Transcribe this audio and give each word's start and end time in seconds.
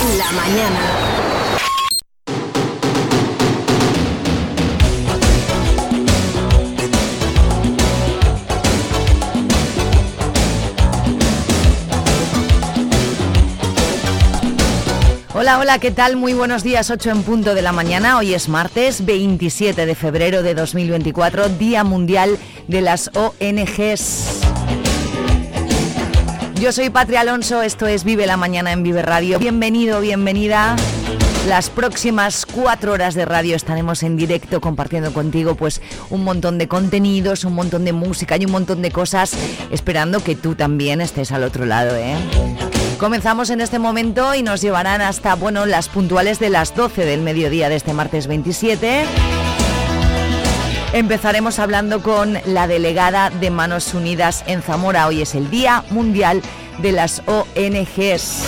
La 0.00 0.32
mañana. 0.32 0.80
Hola, 15.34 15.58
hola, 15.58 15.78
¿qué 15.78 15.90
tal? 15.90 16.16
Muy 16.16 16.32
buenos 16.32 16.62
días, 16.62 16.90
8 16.90 17.10
en 17.10 17.22
punto 17.22 17.54
de 17.54 17.60
la 17.60 17.72
mañana. 17.72 18.16
Hoy 18.16 18.32
es 18.32 18.48
martes 18.48 19.04
27 19.04 19.84
de 19.84 19.94
febrero 19.94 20.42
de 20.42 20.54
2024, 20.54 21.50
Día 21.50 21.84
Mundial 21.84 22.38
de 22.68 22.80
las 22.80 23.10
ONGs. 23.14 24.49
Yo 26.60 26.72
soy 26.72 26.90
Patria 26.90 27.22
Alonso, 27.22 27.62
esto 27.62 27.86
es 27.86 28.04
Vive 28.04 28.26
la 28.26 28.36
Mañana 28.36 28.70
en 28.72 28.82
Vive 28.82 29.00
Radio. 29.00 29.38
Bienvenido, 29.38 30.02
bienvenida. 30.02 30.76
Las 31.48 31.70
próximas 31.70 32.44
cuatro 32.44 32.92
horas 32.92 33.14
de 33.14 33.24
radio 33.24 33.56
estaremos 33.56 34.02
en 34.02 34.18
directo 34.18 34.60
compartiendo 34.60 35.10
contigo 35.14 35.54
pues 35.54 35.80
un 36.10 36.22
montón 36.22 36.58
de 36.58 36.68
contenidos, 36.68 37.46
un 37.46 37.54
montón 37.54 37.86
de 37.86 37.94
música 37.94 38.36
y 38.36 38.44
un 38.44 38.52
montón 38.52 38.82
de 38.82 38.90
cosas, 38.90 39.32
esperando 39.70 40.22
que 40.22 40.36
tú 40.36 40.54
también 40.54 41.00
estés 41.00 41.32
al 41.32 41.44
otro 41.44 41.64
lado, 41.64 41.96
¿eh? 41.96 42.14
Comenzamos 42.98 43.48
en 43.48 43.62
este 43.62 43.78
momento 43.78 44.34
y 44.34 44.42
nos 44.42 44.60
llevarán 44.60 45.00
hasta, 45.00 45.36
bueno, 45.36 45.64
las 45.64 45.88
puntuales 45.88 46.40
de 46.40 46.50
las 46.50 46.74
12 46.74 47.06
del 47.06 47.22
mediodía 47.22 47.70
de 47.70 47.76
este 47.76 47.94
martes 47.94 48.26
27. 48.26 49.06
Empezaremos 50.92 51.60
hablando 51.60 52.02
con 52.02 52.36
la 52.46 52.66
delegada 52.66 53.30
de 53.30 53.50
Manos 53.50 53.94
Unidas 53.94 54.42
en 54.48 54.60
Zamora. 54.60 55.06
Hoy 55.06 55.22
es 55.22 55.36
el 55.36 55.48
Día 55.48 55.84
Mundial 55.90 56.42
de 56.78 56.90
las 56.90 57.22
ONGs. 57.26 58.42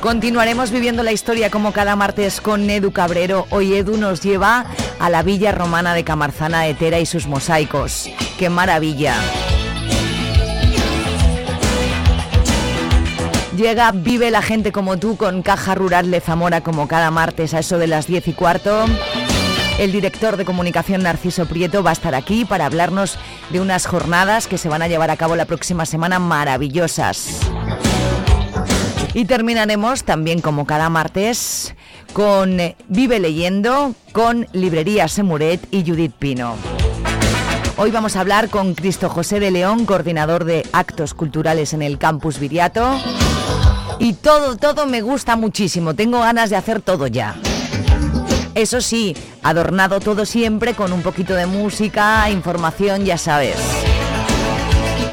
Continuaremos 0.00 0.70
viviendo 0.70 1.02
la 1.02 1.10
historia 1.10 1.50
como 1.50 1.72
cada 1.72 1.96
martes 1.96 2.40
con 2.40 2.70
Edu 2.70 2.92
Cabrero. 2.92 3.48
Hoy 3.50 3.74
Edu 3.74 3.96
nos 3.96 4.22
lleva 4.22 4.64
a 5.00 5.10
la 5.10 5.24
villa 5.24 5.50
romana 5.50 5.92
de 5.92 6.04
Camarzana 6.04 6.62
de 6.62 6.74
Tera 6.74 7.00
y 7.00 7.06
sus 7.06 7.26
mosaicos. 7.26 8.08
¡Qué 8.38 8.48
maravilla! 8.48 9.16
Llega 13.56 13.90
Vive 13.90 14.30
la 14.30 14.40
gente 14.40 14.70
como 14.70 14.98
tú 14.98 15.16
con 15.16 15.42
Caja 15.42 15.74
Rural 15.74 16.12
de 16.12 16.20
Zamora 16.20 16.60
como 16.62 16.86
cada 16.86 17.10
martes 17.10 17.54
a 17.54 17.58
eso 17.58 17.76
de 17.76 17.88
las 17.88 18.06
10 18.06 18.28
y 18.28 18.32
cuarto. 18.34 18.86
El 19.80 19.92
director 19.92 20.36
de 20.36 20.44
comunicación 20.44 21.04
Narciso 21.04 21.46
Prieto 21.46 21.82
va 21.82 21.88
a 21.88 21.94
estar 21.94 22.14
aquí 22.14 22.44
para 22.44 22.66
hablarnos 22.66 23.16
de 23.48 23.62
unas 23.62 23.86
jornadas 23.86 24.46
que 24.46 24.58
se 24.58 24.68
van 24.68 24.82
a 24.82 24.88
llevar 24.88 25.10
a 25.10 25.16
cabo 25.16 25.36
la 25.36 25.46
próxima 25.46 25.86
semana 25.86 26.18
maravillosas. 26.18 27.40
Y 29.14 29.24
terminaremos 29.24 30.04
también 30.04 30.42
como 30.42 30.66
cada 30.66 30.90
martes 30.90 31.74
con 32.12 32.58
Vive 32.88 33.20
leyendo 33.20 33.94
con 34.12 34.46
Librería 34.52 35.08
Semuret 35.08 35.66
y 35.70 35.82
Judith 35.82 36.12
Pino. 36.12 36.56
Hoy 37.78 37.90
vamos 37.90 38.16
a 38.16 38.20
hablar 38.20 38.50
con 38.50 38.74
Cristo 38.74 39.08
José 39.08 39.40
de 39.40 39.50
León, 39.50 39.86
coordinador 39.86 40.44
de 40.44 40.66
actos 40.72 41.14
culturales 41.14 41.72
en 41.72 41.80
el 41.80 41.96
campus 41.96 42.38
Viriato. 42.38 43.00
Y 43.98 44.12
todo, 44.12 44.58
todo 44.58 44.84
me 44.84 45.00
gusta 45.00 45.36
muchísimo. 45.36 45.94
Tengo 45.94 46.20
ganas 46.20 46.50
de 46.50 46.56
hacer 46.56 46.82
todo 46.82 47.06
ya. 47.06 47.36
Eso 48.54 48.80
sí, 48.80 49.16
adornado 49.42 50.00
todo 50.00 50.26
siempre 50.26 50.74
con 50.74 50.92
un 50.92 51.02
poquito 51.02 51.34
de 51.34 51.46
música, 51.46 52.28
información, 52.30 53.04
ya 53.04 53.16
sabes. 53.16 53.56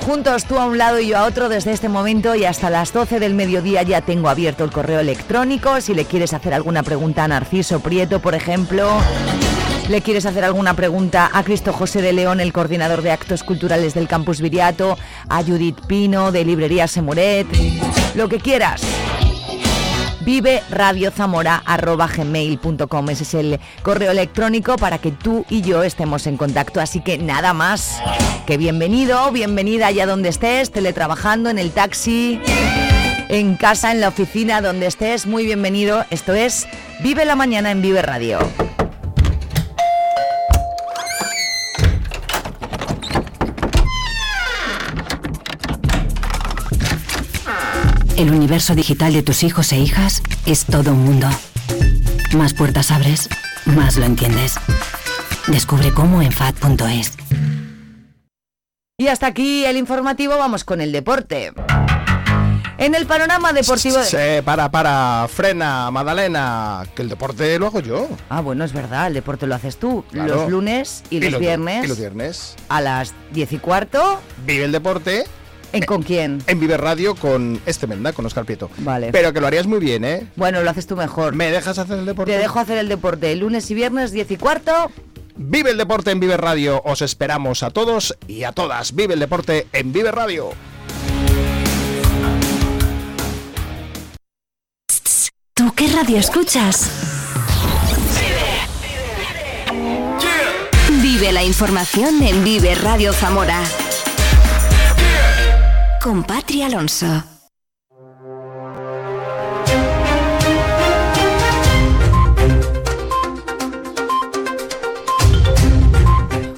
Juntos 0.05 0.45
tú 0.45 0.57
a 0.57 0.65
un 0.65 0.77
lado 0.77 0.99
y 0.99 1.07
yo 1.07 1.17
a 1.17 1.25
otro 1.25 1.49
desde 1.49 1.73
este 1.73 1.89
momento 1.89 2.33
y 2.33 2.45
hasta 2.45 2.69
las 2.69 2.93
12 2.93 3.19
del 3.19 3.33
mediodía 3.33 3.83
ya 3.83 4.01
tengo 4.01 4.29
abierto 4.29 4.63
el 4.63 4.71
correo 4.71 5.01
electrónico. 5.01 5.81
Si 5.81 5.93
le 5.93 6.05
quieres 6.05 6.33
hacer 6.33 6.53
alguna 6.53 6.81
pregunta 6.81 7.25
a 7.25 7.27
Narciso 7.27 7.81
Prieto, 7.81 8.21
por 8.21 8.33
ejemplo, 8.33 8.89
le 9.89 10.01
quieres 10.01 10.25
hacer 10.25 10.45
alguna 10.45 10.75
pregunta 10.75 11.29
a 11.33 11.43
Cristo 11.43 11.73
José 11.73 12.01
de 12.01 12.13
León, 12.13 12.39
el 12.39 12.53
coordinador 12.53 13.01
de 13.01 13.11
actos 13.11 13.43
culturales 13.43 13.93
del 13.93 14.07
Campus 14.07 14.39
Viriato, 14.39 14.97
a 15.27 15.43
Judith 15.43 15.79
Pino 15.87 16.31
de 16.31 16.45
Librería 16.45 16.87
Semuret, 16.87 17.47
lo 18.15 18.29
que 18.29 18.39
quieras. 18.39 18.81
Vive 20.27 20.61
gmail.com 22.17 23.09
Ese 23.09 23.23
es 23.23 23.33
el 23.33 23.59
correo 23.81 24.11
electrónico 24.11 24.75
para 24.75 24.97
que 24.97 25.13
tú 25.13 25.45
y 25.49 25.61
yo 25.61 25.83
estemos 25.83 26.27
en 26.27 26.35
contacto. 26.35 26.81
Así 26.81 26.99
que 26.99 27.17
nada 27.17 27.53
más 27.53 28.01
que 28.45 28.57
bienvenido, 28.57 29.31
bienvenida 29.31 29.87
allá 29.87 30.05
donde 30.05 30.27
estés, 30.27 30.71
teletrabajando 30.71 31.49
en 31.49 31.57
el 31.57 31.71
taxi, 31.71 32.41
en 33.29 33.55
casa, 33.55 33.93
en 33.93 34.01
la 34.01 34.09
oficina, 34.09 34.59
donde 34.59 34.87
estés. 34.87 35.27
Muy 35.27 35.45
bienvenido. 35.45 36.03
Esto 36.09 36.33
es 36.33 36.67
Vive 36.99 37.23
la 37.23 37.37
Mañana 37.37 37.71
en 37.71 37.81
Vive 37.81 38.01
Radio. 38.01 38.39
El 48.17 48.31
universo 48.31 48.73
digital 48.73 49.13
de 49.13 49.21
tus 49.21 49.43
hijos 49.43 49.71
e 49.71 49.77
hijas 49.77 50.23
es 50.47 50.65
todo 50.65 50.93
un 50.93 51.05
mundo. 51.05 51.29
Más 52.35 52.55
puertas 52.55 52.89
abres, 52.89 53.29
más 53.67 53.95
lo 53.95 54.05
entiendes. 54.05 54.55
Descubre 55.45 55.93
cómo 55.93 56.23
en 56.23 56.31
FAD.es. 56.31 57.13
Y 58.97 59.07
hasta 59.07 59.27
aquí 59.27 59.65
el 59.65 59.77
informativo, 59.77 60.35
vamos 60.35 60.63
con 60.63 60.81
el 60.81 60.91
deporte. 60.91 61.53
En 62.79 62.95
el 62.95 63.05
panorama 63.05 63.53
deportivo... 63.53 64.01
Sí, 64.03 64.17
para, 64.43 64.71
para, 64.71 65.27
frena, 65.31 65.91
Madalena, 65.91 66.87
que 66.95 67.03
el 67.03 67.09
deporte 67.09 67.59
lo 67.59 67.67
hago 67.67 67.81
yo. 67.81 68.09
Ah, 68.29 68.41
bueno, 68.41 68.63
es 68.63 68.73
verdad, 68.73 69.07
el 69.07 69.13
deporte 69.13 69.45
lo 69.45 69.53
haces 69.53 69.77
tú. 69.77 70.03
Claro. 70.11 70.37
Los 70.37 70.49
lunes 70.49 71.03
y, 71.11 71.19
los, 71.19 71.39
viernes. 71.39 71.85
Y 71.85 71.87
los 71.87 71.99
viernes. 71.99 72.55
A 72.67 72.81
las 72.81 73.13
10 73.33 73.53
y 73.53 73.57
cuarto. 73.59 74.19
Vive 74.43 74.65
el 74.65 74.71
deporte. 74.71 75.25
¿En 75.73 75.83
con 75.83 76.01
quién? 76.01 76.41
En 76.47 76.59
Vive 76.59 76.77
Radio 76.77 77.15
con 77.15 77.59
este 77.65 77.87
Menda, 77.87 78.13
con 78.13 78.25
Oscar 78.25 78.45
Prieto. 78.45 78.69
Vale. 78.79 79.11
Pero 79.11 79.33
que 79.33 79.41
lo 79.41 79.47
harías 79.47 79.67
muy 79.67 79.79
bien, 79.79 80.05
¿eh? 80.05 80.27
Bueno, 80.35 80.61
lo 80.61 80.69
haces 80.69 80.87
tú 80.87 80.95
mejor. 80.95 81.35
¿Me 81.35 81.51
dejas 81.51 81.77
hacer 81.77 81.99
el 81.99 82.05
deporte? 82.05 82.31
Te 82.31 82.37
dejo 82.37 82.59
hacer 82.59 82.77
el 82.77 82.89
deporte. 82.89 83.35
Lunes 83.35 83.69
y 83.69 83.73
viernes, 83.73 84.11
10 84.11 84.31
y 84.31 84.37
cuarto. 84.37 84.91
Vive 85.35 85.71
el 85.71 85.77
deporte 85.77 86.11
en 86.11 86.19
Vive 86.19 86.37
Radio. 86.37 86.81
Os 86.83 87.01
esperamos 87.01 87.63
a 87.63 87.69
todos 87.69 88.17
y 88.27 88.43
a 88.43 88.51
todas. 88.51 88.95
Vive 88.95 89.13
el 89.13 89.19
deporte 89.19 89.67
en 89.73 89.93
Vive 89.93 90.11
Radio. 90.11 90.49
¿Tú 95.53 95.73
qué 95.75 95.87
radio 95.87 96.17
escuchas? 96.17 96.89
Vive 101.01 101.31
la 101.31 101.43
información 101.43 102.21
en 102.23 102.43
Vive 102.43 102.75
Radio 102.75 103.11
Zamora. 103.13 103.63
Con 106.07 106.25
Alonso. 106.63 107.05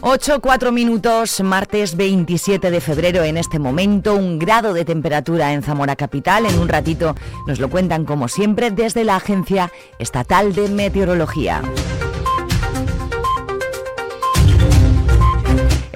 8, 0.01 0.39
4 0.39 0.71
minutos, 0.71 1.41
martes 1.41 1.97
27 1.97 2.69
de 2.69 2.79
febrero 2.79 3.23
en 3.23 3.37
este 3.37 3.57
momento, 3.57 4.13
un 4.13 4.37
grado 4.37 4.73
de 4.73 4.85
temperatura 4.85 5.51
en 5.53 5.63
Zamora 5.63 5.95
Capital. 5.95 6.45
En 6.45 6.59
un 6.59 6.69
ratito 6.69 7.15
nos 7.47 7.59
lo 7.59 7.71
cuentan 7.71 8.05
como 8.05 8.27
siempre 8.27 8.69
desde 8.69 9.03
la 9.03 9.15
Agencia 9.15 9.71
Estatal 9.97 10.53
de 10.53 10.69
Meteorología. 10.69 11.63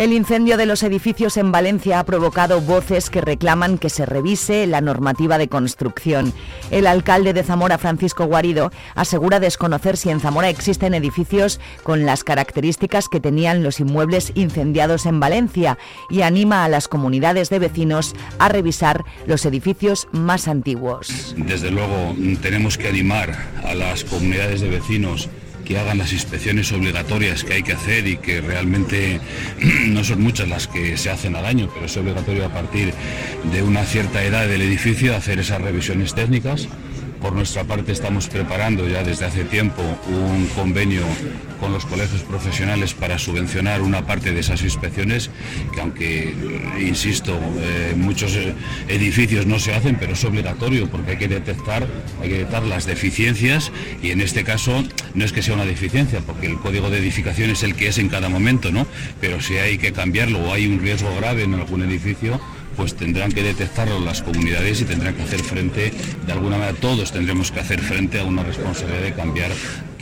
El 0.03 0.11
incendio 0.11 0.57
de 0.57 0.65
los 0.65 0.83
edificios 0.83 1.37
en 1.37 1.53
Valencia 1.53 1.97
ha 1.97 2.03
provocado 2.03 2.59
voces 2.59 3.09
que 3.09 3.21
reclaman 3.21 3.77
que 3.77 3.89
se 3.89 4.05
revise 4.05 4.67
la 4.67 4.81
normativa 4.81 5.37
de 5.37 5.47
construcción. 5.47 6.33
El 6.71 6.87
alcalde 6.87 7.31
de 7.31 7.41
Zamora, 7.41 7.77
Francisco 7.77 8.25
Guarido, 8.25 8.69
asegura 8.95 9.39
desconocer 9.39 9.95
si 9.95 10.09
en 10.09 10.19
Zamora 10.19 10.49
existen 10.49 10.93
edificios 10.93 11.61
con 11.83 12.05
las 12.05 12.25
características 12.25 13.07
que 13.07 13.21
tenían 13.21 13.63
los 13.63 13.79
inmuebles 13.79 14.33
incendiados 14.35 15.05
en 15.05 15.21
Valencia 15.21 15.77
y 16.09 16.23
anima 16.23 16.65
a 16.65 16.69
las 16.69 16.89
comunidades 16.89 17.49
de 17.49 17.59
vecinos 17.59 18.13
a 18.39 18.49
revisar 18.49 19.05
los 19.25 19.45
edificios 19.45 20.09
más 20.11 20.49
antiguos. 20.49 21.33
Desde 21.37 21.71
luego 21.71 22.13
tenemos 22.41 22.77
que 22.77 22.89
animar 22.89 23.37
a 23.63 23.73
las 23.73 24.03
comunidades 24.03 24.59
de 24.59 24.69
vecinos 24.69 25.29
que 25.65 25.77
hagan 25.77 25.97
las 25.97 26.13
inspecciones 26.13 26.71
obligatorias 26.71 27.43
que 27.43 27.53
hay 27.53 27.63
que 27.63 27.73
hacer 27.73 28.07
y 28.07 28.17
que 28.17 28.41
realmente 28.41 29.19
no 29.87 30.03
son 30.03 30.21
muchas 30.21 30.47
las 30.47 30.67
que 30.67 30.97
se 30.97 31.09
hacen 31.09 31.35
al 31.35 31.45
año, 31.45 31.69
pero 31.73 31.85
es 31.85 31.97
obligatorio 31.97 32.45
a 32.45 32.49
partir 32.49 32.93
de 33.51 33.63
una 33.63 33.83
cierta 33.83 34.23
edad 34.23 34.47
del 34.47 34.61
edificio 34.61 35.15
hacer 35.15 35.39
esas 35.39 35.61
revisiones 35.61 36.13
técnicas 36.13 36.67
Por 37.23 37.31
nuestra 37.31 37.63
parte 37.63 37.93
estamos 37.93 38.27
preparando 38.27 38.85
ya 38.85 39.01
desde 39.01 39.23
hace 39.23 39.45
tiempo 39.45 39.81
un 40.09 40.45
convenio 40.47 41.03
con 41.57 41.71
los 41.71 41.85
colegios 41.85 42.21
profesionales 42.23 42.93
para 42.93 43.17
subvencionar 43.17 43.81
una 43.81 44.05
parte 44.05 44.33
de 44.33 44.41
esas 44.41 44.61
inspecciones, 44.61 45.29
que 45.73 45.79
aunque, 45.79 46.29
eh, 46.31 46.33
insisto, 46.81 47.39
eh, 47.61 47.93
muchos 47.95 48.35
eh, 48.35 48.53
edificios 48.89 49.45
no 49.45 49.57
se 49.57 49.73
hacen, 49.73 49.95
pero 49.97 50.11
es 50.13 50.23
obligatorio 50.25 50.91
porque 50.91 51.11
hay 51.11 51.17
que 51.17 51.29
detectar, 51.29 51.87
hay 52.21 52.27
que 52.27 52.35
detectar 52.39 52.63
las 52.63 52.85
deficiencias 52.85 53.71
y 54.01 54.11
en 54.11 54.19
este 54.19 54.43
caso 54.43 54.83
no 55.13 55.23
es 55.23 55.31
que 55.31 55.41
sea 55.41 55.53
una 55.53 55.65
deficiencia, 55.65 56.19
porque 56.19 56.47
el 56.47 56.57
código 56.57 56.89
de 56.89 56.97
edificación 56.97 57.51
es 57.51 57.63
el 57.63 57.73
que 57.75 57.87
es 57.87 57.99
en 57.99 58.09
cada 58.09 58.27
momento, 58.27 58.69
¿no? 58.69 58.85
Pero 59.21 59.39
si 59.39 59.55
hay 59.55 59.77
que 59.77 59.93
cambiarlo 59.93 60.39
o 60.39 60.53
hay 60.53 60.67
un 60.67 60.81
riesgo 60.81 61.15
grave 61.15 61.43
en 61.43 61.53
algún 61.53 61.83
edificio, 61.83 62.41
pues 62.75 62.95
tendrán 62.95 63.31
que 63.31 63.43
detectarlo 63.43 63.99
las 63.99 64.21
comunidades 64.21 64.81
y 64.81 64.85
tendrán 64.85 65.15
que 65.15 65.23
hacer 65.23 65.41
frente, 65.41 65.91
de 66.25 66.31
alguna 66.31 66.57
manera 66.57 66.77
todos 66.79 67.11
tendremos 67.11 67.51
que 67.51 67.59
hacer 67.59 67.79
frente 67.79 68.19
a 68.19 68.25
una 68.25 68.43
responsabilidad 68.43 69.01
de 69.03 69.13
cambiar 69.13 69.51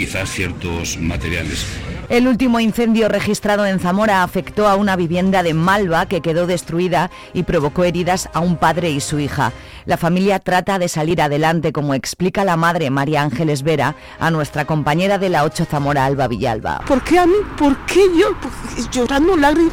quizás 0.01 0.31
ciertos 0.31 0.97
materiales. 0.97 1.63
El 2.09 2.27
último 2.27 2.59
incendio 2.59 3.07
registrado 3.07 3.67
en 3.67 3.79
Zamora 3.79 4.23
afectó 4.23 4.67
a 4.67 4.75
una 4.75 4.95
vivienda 4.95 5.43
de 5.43 5.53
Malva 5.53 6.07
que 6.07 6.21
quedó 6.21 6.47
destruida 6.47 7.11
y 7.35 7.43
provocó 7.43 7.83
heridas 7.83 8.27
a 8.33 8.39
un 8.39 8.57
padre 8.57 8.89
y 8.89 8.99
su 8.99 9.19
hija. 9.19 9.53
La 9.85 9.97
familia 9.97 10.39
trata 10.39 10.79
de 10.79 10.87
salir 10.87 11.21
adelante, 11.21 11.71
como 11.71 11.93
explica 11.93 12.43
la 12.43 12.57
madre 12.57 12.89
María 12.89 13.21
Ángeles 13.21 13.61
Vera 13.61 13.95
a 14.19 14.31
nuestra 14.31 14.65
compañera 14.65 15.19
de 15.19 15.29
la 15.29 15.43
8 15.43 15.65
Zamora 15.69 16.05
Alba 16.05 16.27
Villalba. 16.27 16.79
¿Por 16.87 17.03
qué 17.03 17.19
a 17.19 17.27
mí? 17.27 17.35
¿Por 17.55 17.77
qué 17.85 18.01
yo? 18.17 18.35
Pues, 18.41 18.89
llorando 18.89 19.37
lágrimas, 19.37 19.71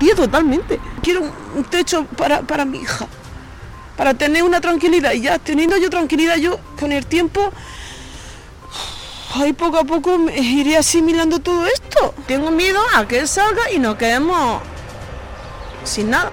día 0.00 0.16
totalmente. 0.16 0.80
Quiero 1.04 1.22
un 1.54 1.62
techo 1.62 2.04
para, 2.16 2.42
para 2.42 2.64
mi 2.64 2.78
hija, 2.78 3.06
para 3.96 4.12
tener 4.14 4.42
una 4.42 4.60
tranquilidad. 4.60 5.12
Y 5.12 5.20
ya 5.20 5.38
teniendo 5.38 5.76
yo 5.76 5.88
tranquilidad, 5.88 6.36
yo 6.38 6.58
con 6.80 6.90
el 6.90 7.06
tiempo 7.06 7.52
Ay, 9.34 9.54
poco 9.54 9.78
a 9.78 9.84
poco 9.84 10.18
iré 10.36 10.76
asimilando 10.76 11.38
todo 11.38 11.66
esto. 11.66 12.14
Tengo 12.26 12.50
miedo 12.50 12.80
a 12.94 13.08
que 13.08 13.20
él 13.20 13.28
salga 13.28 13.70
y 13.72 13.78
nos 13.78 13.96
quedemos 13.96 14.60
sin 15.84 16.10
nada. 16.10 16.30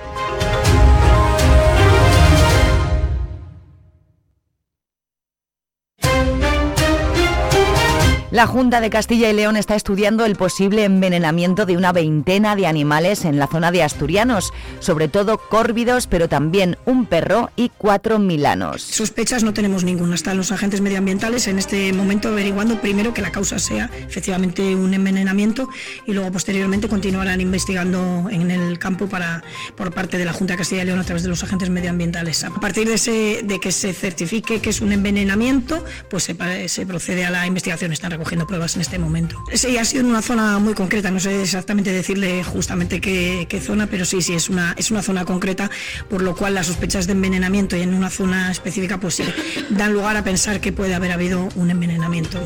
La 8.31 8.45
Junta 8.45 8.79
de 8.79 8.91
Castilla 8.91 9.27
y 9.31 9.33
León 9.33 9.57
está 9.57 9.73
estudiando 9.73 10.23
el 10.23 10.35
posible 10.35 10.83
envenenamiento 10.83 11.65
de 11.65 11.75
una 11.75 11.91
veintena 11.91 12.55
de 12.55 12.67
animales 12.67 13.25
en 13.25 13.39
la 13.39 13.47
zona 13.47 13.71
de 13.71 13.81
Asturianos, 13.81 14.53
sobre 14.79 15.07
todo 15.07 15.39
córvidos, 15.39 16.05
pero 16.05 16.29
también 16.29 16.77
un 16.85 17.07
perro 17.07 17.49
y 17.55 17.71
cuatro 17.75 18.19
milanos. 18.19 18.83
Sospechas 18.83 19.43
no 19.43 19.51
tenemos 19.55 19.83
ninguna. 19.83 20.13
Están 20.13 20.37
los 20.37 20.51
agentes 20.51 20.79
medioambientales 20.79 21.47
en 21.47 21.57
este 21.57 21.91
momento 21.91 22.27
averiguando 22.27 22.79
primero 22.79 23.15
que 23.15 23.23
la 23.23 23.31
causa 23.31 23.57
sea 23.57 23.89
efectivamente 24.07 24.75
un 24.75 24.93
envenenamiento 24.93 25.67
y 26.05 26.13
luego 26.13 26.31
posteriormente 26.31 26.87
continuarán 26.87 27.41
investigando 27.41 28.27
en 28.29 28.51
el 28.51 28.77
campo 28.77 29.07
para, 29.07 29.43
por 29.75 29.91
parte 29.91 30.19
de 30.19 30.25
la 30.25 30.33
Junta 30.33 30.53
de 30.53 30.59
Castilla 30.59 30.83
y 30.83 30.85
León 30.85 30.99
a 30.99 31.03
través 31.03 31.23
de 31.23 31.29
los 31.29 31.43
agentes 31.43 31.71
medioambientales. 31.71 32.43
A 32.43 32.51
partir 32.51 32.87
de, 32.87 32.93
ese, 32.93 33.43
que 33.59 33.71
se 33.71 33.91
certifique 33.91 34.61
que 34.61 34.69
es 34.69 34.81
un 34.81 34.91
envenenamiento, 34.91 35.83
pues 36.11 36.25
se, 36.25 36.69
se 36.69 36.85
procede 36.85 37.25
a 37.25 37.31
la 37.31 37.47
investigación. 37.47 37.91
Están 37.91 38.19
cogiendo 38.29 38.45
pruebas 38.45 38.75
en 38.75 38.81
este 38.81 38.99
momento. 38.99 39.43
Sí, 39.55 39.75
ha 39.79 39.85
sido 39.85 40.01
en 40.01 40.09
una 40.11 40.21
zona 40.21 40.59
muy 40.59 40.75
concreta, 40.75 41.09
no 41.09 41.19
sé 41.19 41.41
exactamente 41.41 41.91
decirle 41.91 42.43
justamente 42.43 43.01
qué, 43.01 43.47
zona, 43.59 43.87
pero 43.87 44.05
sí, 44.05 44.21
sí, 44.21 44.35
es 44.35 44.49
una, 44.49 44.75
es 44.77 44.91
una 44.91 45.01
zona 45.01 45.25
concreta, 45.25 45.71
por 46.11 46.21
lo 46.21 46.35
cual 46.35 46.53
las 46.53 46.67
sospechas 46.67 47.07
de 47.07 47.13
envenenamiento 47.13 47.75
y 47.75 47.81
en 47.81 47.95
una 47.95 48.11
zona 48.11 48.51
específica, 48.51 48.99
pues 48.99 49.23
dan 49.71 49.93
lugar 49.93 50.15
a 50.15 50.23
pensar 50.23 50.61
que 50.61 50.71
puede 50.71 50.93
haber 50.93 51.11
habido 51.11 51.49
un 51.55 51.71
envenenamiento. 51.71 52.39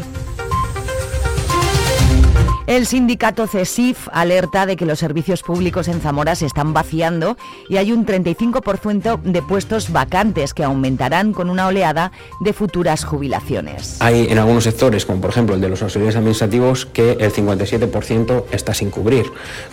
El 2.66 2.88
sindicato 2.88 3.46
CESIF 3.46 4.08
alerta 4.14 4.66
de 4.66 4.78
que 4.78 4.86
los 4.86 4.98
servicios 4.98 5.44
públicos 5.44 5.90
en 5.90 6.00
Zamora 6.00 6.34
se 6.36 6.46
están 6.46 6.74
vaciando 6.74 7.36
y 7.68 7.76
hay 7.76 7.92
un 7.92 8.06
35% 8.06 9.22
de 9.22 9.42
puestos 9.42 9.92
vacantes 9.92 10.54
que 10.54 10.64
aumentarán 10.64 11.34
con 11.34 11.50
una 11.50 11.68
oleada 11.68 12.14
de 12.40 12.54
futuras 12.54 13.04
jubilaciones. 13.04 13.98
Hay 14.00 14.28
en 14.30 14.38
algunos 14.38 14.64
sectores, 14.64 15.06
como 15.06 15.20
por 15.20 15.32
ejemplo 15.32 15.56
el 15.56 15.62
de 15.62 15.68
los 15.68 15.82
auxiliares 15.82 16.16
administrativos, 16.16 16.86
que 16.86 17.18
el 17.20 17.34
57% 17.34 18.46
está 18.52 18.74
sin 18.74 18.92
cubrir, 18.92 19.26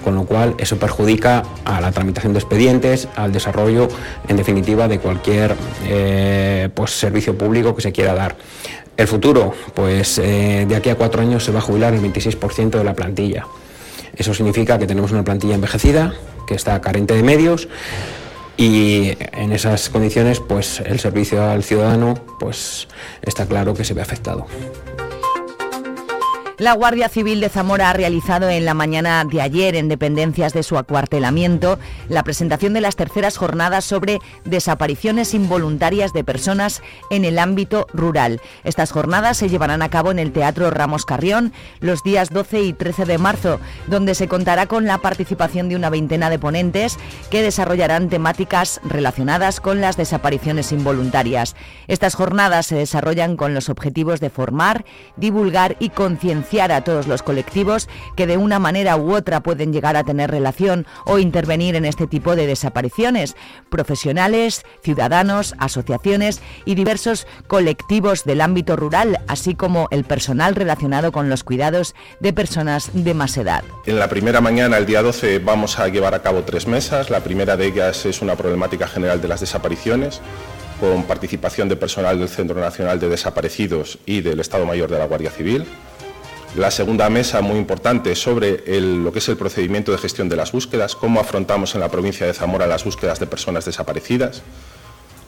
con 0.02 0.16
lo 0.16 0.24
cual 0.24 0.56
eso 0.58 0.76
perjudica 0.76 1.44
a 1.64 1.80
la 1.80 1.92
tramitación 1.92 2.32
de 2.32 2.40
expedientes, 2.40 3.06
al 3.14 3.30
desarrollo, 3.30 3.86
en 4.26 4.36
definitiva, 4.36 4.88
de 4.88 4.98
cualquier 4.98 5.54
eh, 5.84 6.68
pues, 6.74 6.90
servicio 6.90 7.38
público 7.38 7.76
que 7.76 7.82
se 7.82 7.92
quiera 7.92 8.14
dar. 8.14 8.36
El 8.96 9.06
futuro, 9.06 9.54
pues 9.74 10.18
eh, 10.18 10.66
de 10.68 10.76
aquí 10.76 10.90
a 10.90 10.94
cuatro 10.94 11.22
años 11.22 11.44
se 11.44 11.52
va 11.52 11.58
a 11.58 11.62
jubilar 11.62 11.94
el 11.94 12.02
26% 12.02 12.70
de 12.70 12.84
la 12.84 12.94
plantilla. 12.94 13.46
Eso 14.14 14.34
significa 14.34 14.78
que 14.78 14.86
tenemos 14.86 15.12
una 15.12 15.24
plantilla 15.24 15.54
envejecida, 15.54 16.14
que 16.46 16.54
está 16.54 16.80
carente 16.80 17.14
de 17.14 17.22
medios 17.22 17.68
y 18.56 19.16
en 19.32 19.52
esas 19.52 19.88
condiciones, 19.88 20.38
pues 20.38 20.80
el 20.80 21.00
servicio 21.00 21.42
al 21.42 21.64
ciudadano, 21.64 22.14
pues 22.38 22.88
está 23.22 23.46
claro 23.46 23.72
que 23.72 23.84
se 23.84 23.94
ve 23.94 24.02
afectado. 24.02 24.46
La 26.60 26.74
Guardia 26.74 27.08
Civil 27.08 27.40
de 27.40 27.48
Zamora 27.48 27.88
ha 27.88 27.94
realizado 27.94 28.50
en 28.50 28.66
la 28.66 28.74
mañana 28.74 29.24
de 29.24 29.40
ayer, 29.40 29.76
en 29.76 29.88
dependencias 29.88 30.52
de 30.52 30.62
su 30.62 30.76
acuartelamiento, 30.76 31.78
la 32.10 32.22
presentación 32.22 32.74
de 32.74 32.82
las 32.82 32.96
terceras 32.96 33.38
jornadas 33.38 33.86
sobre 33.86 34.18
desapariciones 34.44 35.32
involuntarias 35.32 36.12
de 36.12 36.22
personas 36.22 36.82
en 37.08 37.24
el 37.24 37.38
ámbito 37.38 37.86
rural. 37.94 38.42
Estas 38.62 38.92
jornadas 38.92 39.38
se 39.38 39.48
llevarán 39.48 39.80
a 39.80 39.88
cabo 39.88 40.10
en 40.10 40.18
el 40.18 40.32
Teatro 40.32 40.70
Ramos 40.70 41.06
Carrión 41.06 41.54
los 41.80 42.02
días 42.02 42.28
12 42.28 42.60
y 42.60 42.72
13 42.74 43.06
de 43.06 43.16
marzo, 43.16 43.58
donde 43.86 44.14
se 44.14 44.28
contará 44.28 44.66
con 44.66 44.84
la 44.84 44.98
participación 44.98 45.70
de 45.70 45.76
una 45.76 45.88
veintena 45.88 46.28
de 46.28 46.38
ponentes 46.38 46.98
que 47.30 47.40
desarrollarán 47.40 48.10
temáticas 48.10 48.82
relacionadas 48.84 49.60
con 49.60 49.80
las 49.80 49.96
desapariciones 49.96 50.72
involuntarias. 50.72 51.56
Estas 51.88 52.14
jornadas 52.14 52.66
se 52.66 52.76
desarrollan 52.76 53.38
con 53.38 53.54
los 53.54 53.70
objetivos 53.70 54.20
de 54.20 54.28
formar, 54.28 54.84
divulgar 55.16 55.76
y 55.80 55.88
concienciar 55.88 56.49
a 56.58 56.82
todos 56.82 57.06
los 57.06 57.22
colectivos 57.22 57.88
que 58.16 58.26
de 58.26 58.36
una 58.36 58.58
manera 58.58 58.96
u 58.96 59.14
otra 59.14 59.40
pueden 59.40 59.72
llegar 59.72 59.96
a 59.96 60.02
tener 60.02 60.32
relación 60.32 60.84
o 61.06 61.20
intervenir 61.20 61.76
en 61.76 61.84
este 61.84 62.08
tipo 62.08 62.34
de 62.34 62.48
desapariciones, 62.48 63.36
profesionales, 63.68 64.64
ciudadanos, 64.82 65.54
asociaciones 65.58 66.40
y 66.64 66.74
diversos 66.74 67.28
colectivos 67.46 68.24
del 68.24 68.40
ámbito 68.40 68.74
rural, 68.74 69.20
así 69.28 69.54
como 69.54 69.86
el 69.92 70.02
personal 70.04 70.56
relacionado 70.56 71.12
con 71.12 71.28
los 71.28 71.44
cuidados 71.44 71.94
de 72.18 72.32
personas 72.32 72.90
de 72.94 73.14
más 73.14 73.36
edad. 73.36 73.62
En 73.86 74.00
la 74.00 74.08
primera 74.08 74.40
mañana, 74.40 74.76
el 74.76 74.86
día 74.86 75.02
12, 75.02 75.38
vamos 75.38 75.78
a 75.78 75.86
llevar 75.86 76.14
a 76.14 76.22
cabo 76.22 76.42
tres 76.42 76.66
mesas. 76.66 77.10
La 77.10 77.20
primera 77.20 77.56
de 77.56 77.66
ellas 77.66 78.04
es 78.06 78.22
una 78.22 78.34
problemática 78.34 78.88
general 78.88 79.22
de 79.22 79.28
las 79.28 79.40
desapariciones 79.40 80.20
con 80.80 81.04
participación 81.04 81.68
de 81.68 81.76
personal 81.76 82.18
del 82.18 82.28
Centro 82.28 82.58
Nacional 82.58 82.98
de 82.98 83.10
Desaparecidos 83.10 83.98
y 84.06 84.22
del 84.22 84.40
Estado 84.40 84.64
Mayor 84.64 84.90
de 84.90 84.98
la 84.98 85.04
Guardia 85.04 85.30
Civil. 85.30 85.66
La 86.56 86.72
segunda 86.72 87.08
mesa, 87.08 87.42
muy 87.42 87.58
importante, 87.58 88.16
sobre 88.16 88.64
lo 88.80 89.12
que 89.12 89.20
es 89.20 89.28
el 89.28 89.36
procedimiento 89.36 89.92
de 89.92 89.98
gestión 89.98 90.28
de 90.28 90.34
las 90.34 90.50
búsquedas, 90.50 90.96
cómo 90.96 91.20
afrontamos 91.20 91.76
en 91.76 91.80
la 91.80 91.88
provincia 91.88 92.26
de 92.26 92.34
Zamora 92.34 92.66
las 92.66 92.84
búsquedas 92.84 93.20
de 93.20 93.26
personas 93.26 93.64
desaparecidas, 93.64 94.42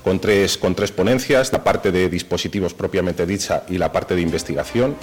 con 0.02 0.19
tres, 0.19 0.59
con 0.59 0.75
tres 0.75 0.91
ponencias, 0.91 1.52
la 1.52 1.62
parte 1.62 1.93
de 1.93 2.09
dispositivos 2.09 2.75
propiamente 2.75 3.25
dicha 3.25 3.62
y 3.69 3.79
la 3.79 3.93
parte 3.93 4.17
de 4.17 4.21
investigación. 4.21 4.97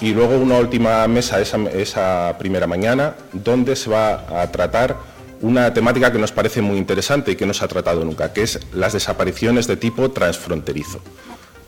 Y 0.00 0.14
luego 0.14 0.36
una 0.36 0.58
última 0.58 1.06
mesa 1.06 1.40
esa, 1.40 1.58
esa 1.70 2.36
primera 2.38 2.66
mañana, 2.66 3.14
donde 3.32 3.76
se 3.76 3.88
va 3.88 4.42
a 4.42 4.50
tratar 4.50 4.96
una 5.42 5.72
temática 5.72 6.10
que 6.10 6.18
nos 6.18 6.32
parece 6.32 6.60
muy 6.60 6.76
interesante 6.76 7.30
y 7.30 7.36
que 7.36 7.46
no 7.46 7.54
se 7.54 7.64
ha 7.64 7.68
tratado 7.68 8.04
nunca, 8.04 8.32
que 8.32 8.42
es 8.42 8.58
las 8.74 8.94
desapariciones 8.94 9.68
de 9.68 9.76
tipo 9.76 10.10
transfronterizo. 10.10 11.00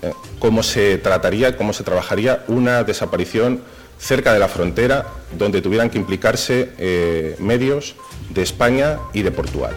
Eh, 0.02 0.12
cómo 0.38 0.62
se 0.62 0.98
trataría, 0.98 1.56
cómo 1.56 1.72
se 1.72 1.82
trabajaría 1.82 2.44
una 2.48 2.84
desaparición 2.84 3.62
cerca 3.98 4.32
de 4.32 4.38
la 4.38 4.48
frontera 4.48 5.06
donde 5.36 5.60
tuvieran 5.60 5.90
que 5.90 5.98
implicarse 5.98 6.70
eh, 6.78 7.36
medios 7.40 7.96
de 8.30 8.42
España 8.42 8.98
y 9.12 9.22
de 9.22 9.32
Portugal. 9.32 9.74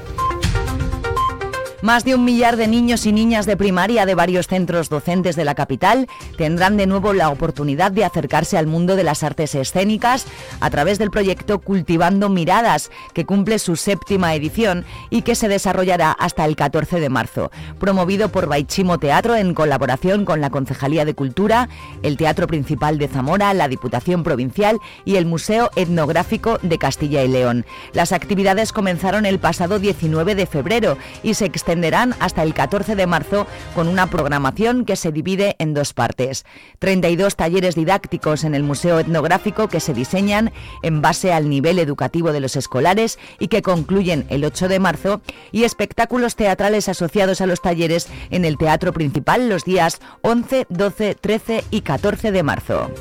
Más 1.82 2.06
de 2.06 2.14
un 2.14 2.24
millar 2.24 2.58
de 2.58 2.68
niños 2.68 3.08
y 3.08 3.12
niñas 3.12 3.48
de 3.48 3.58
primaria 3.58 4.06
de 4.06 4.14
varios 4.14 4.46
centros 4.46 4.88
docentes 4.88 5.36
de 5.36 5.46
la 5.46 5.56
capital 5.56 6.08
tendrán 6.38 6.78
de 6.78 6.86
nuevo 6.86 7.12
la 7.12 7.30
oportunidad 7.30 7.92
de 7.92 8.06
acercarse 8.06 8.56
al 8.56 8.68
mundo 8.68 8.96
de 8.96 9.04
las 9.04 9.24
artes 9.24 9.56
escénicas 9.56 10.28
a 10.60 10.70
través 10.70 11.00
del 11.00 11.10
proyecto 11.10 11.58
Cultivando 11.58 12.30
Miradas, 12.30 12.92
que 13.16 13.26
cumple 13.26 13.58
su 13.58 13.78
séptima 13.78 14.36
edición 14.36 14.86
y 15.10 15.24
que 15.24 15.34
se 15.34 15.48
desarrollará 15.48 16.12
hasta 16.12 16.46
el 16.46 16.56
14 16.56 17.00
de 17.00 17.10
marzo. 17.10 17.50
Promovido 17.80 18.30
por 18.30 18.46
Baichimo 18.46 19.00
Teatro 19.00 19.36
en 19.36 19.56
colaboración 19.56 20.24
con 20.24 20.40
la 20.40 20.52
Concejalía 20.52 21.04
de 21.04 21.16
Cultura, 21.16 21.68
el 22.04 22.16
Teatro 22.16 22.46
Principal 22.46 23.00
de 23.00 23.08
Zamora, 23.08 23.56
la 23.56 23.68
Diputación 23.68 24.22
Provincial 24.22 24.78
y 25.04 25.16
el 25.16 25.26
Museo 25.26 25.72
Etnográfico 25.76 26.60
de 26.62 26.78
Castilla 26.78 27.24
y 27.24 27.28
León. 27.28 27.66
Las 27.94 28.12
actividades 28.12 28.72
comenzaron 28.72 29.26
el 29.26 29.40
pasado 29.40 29.80
19 29.80 30.36
de 30.36 30.46
febrero 30.46 31.00
y 31.24 31.34
se 31.34 31.46
extendieron 31.46 31.71
extenderán 31.72 32.14
hasta 32.20 32.44
el 32.44 32.54
14 32.54 32.98
de 32.98 33.08
marzo 33.08 33.48
con 33.76 33.88
una 33.88 34.08
programación 34.08 34.84
que 34.84 34.98
se 34.98 35.14
divide 35.14 35.56
en 35.58 35.74
dos 35.74 35.94
partes. 35.94 36.46
32 36.80 37.38
talleres 37.38 37.76
didácticos 37.76 38.44
en 38.44 38.56
el 38.56 38.64
Museo 38.64 39.00
Etnográfico 39.00 39.70
que 39.70 39.80
se 39.80 39.94
diseñan 39.94 40.52
en 40.84 41.02
base 41.02 41.32
al 41.32 41.50
nivel 41.50 41.80
educativo 41.80 42.34
de 42.34 42.42
los 42.42 42.58
escolares 42.58 43.20
y 43.40 43.48
que 43.48 43.62
concluyen 43.62 44.26
el 44.28 44.44
8 44.44 44.68
de 44.68 44.80
marzo 44.80 45.22
y 45.54 45.64
espectáculos 45.64 46.36
teatrales 46.36 46.90
asociados 46.90 47.40
a 47.40 47.46
los 47.46 47.62
talleres 47.62 48.10
en 48.32 48.44
el 48.44 48.58
Teatro 48.58 48.92
Principal 48.92 49.48
los 49.48 49.64
días 49.64 50.02
11, 50.24 50.66
12, 50.68 51.16
13 51.16 51.64
y 51.72 51.82
14 51.82 52.34
de 52.34 52.44
marzo. 52.44 52.92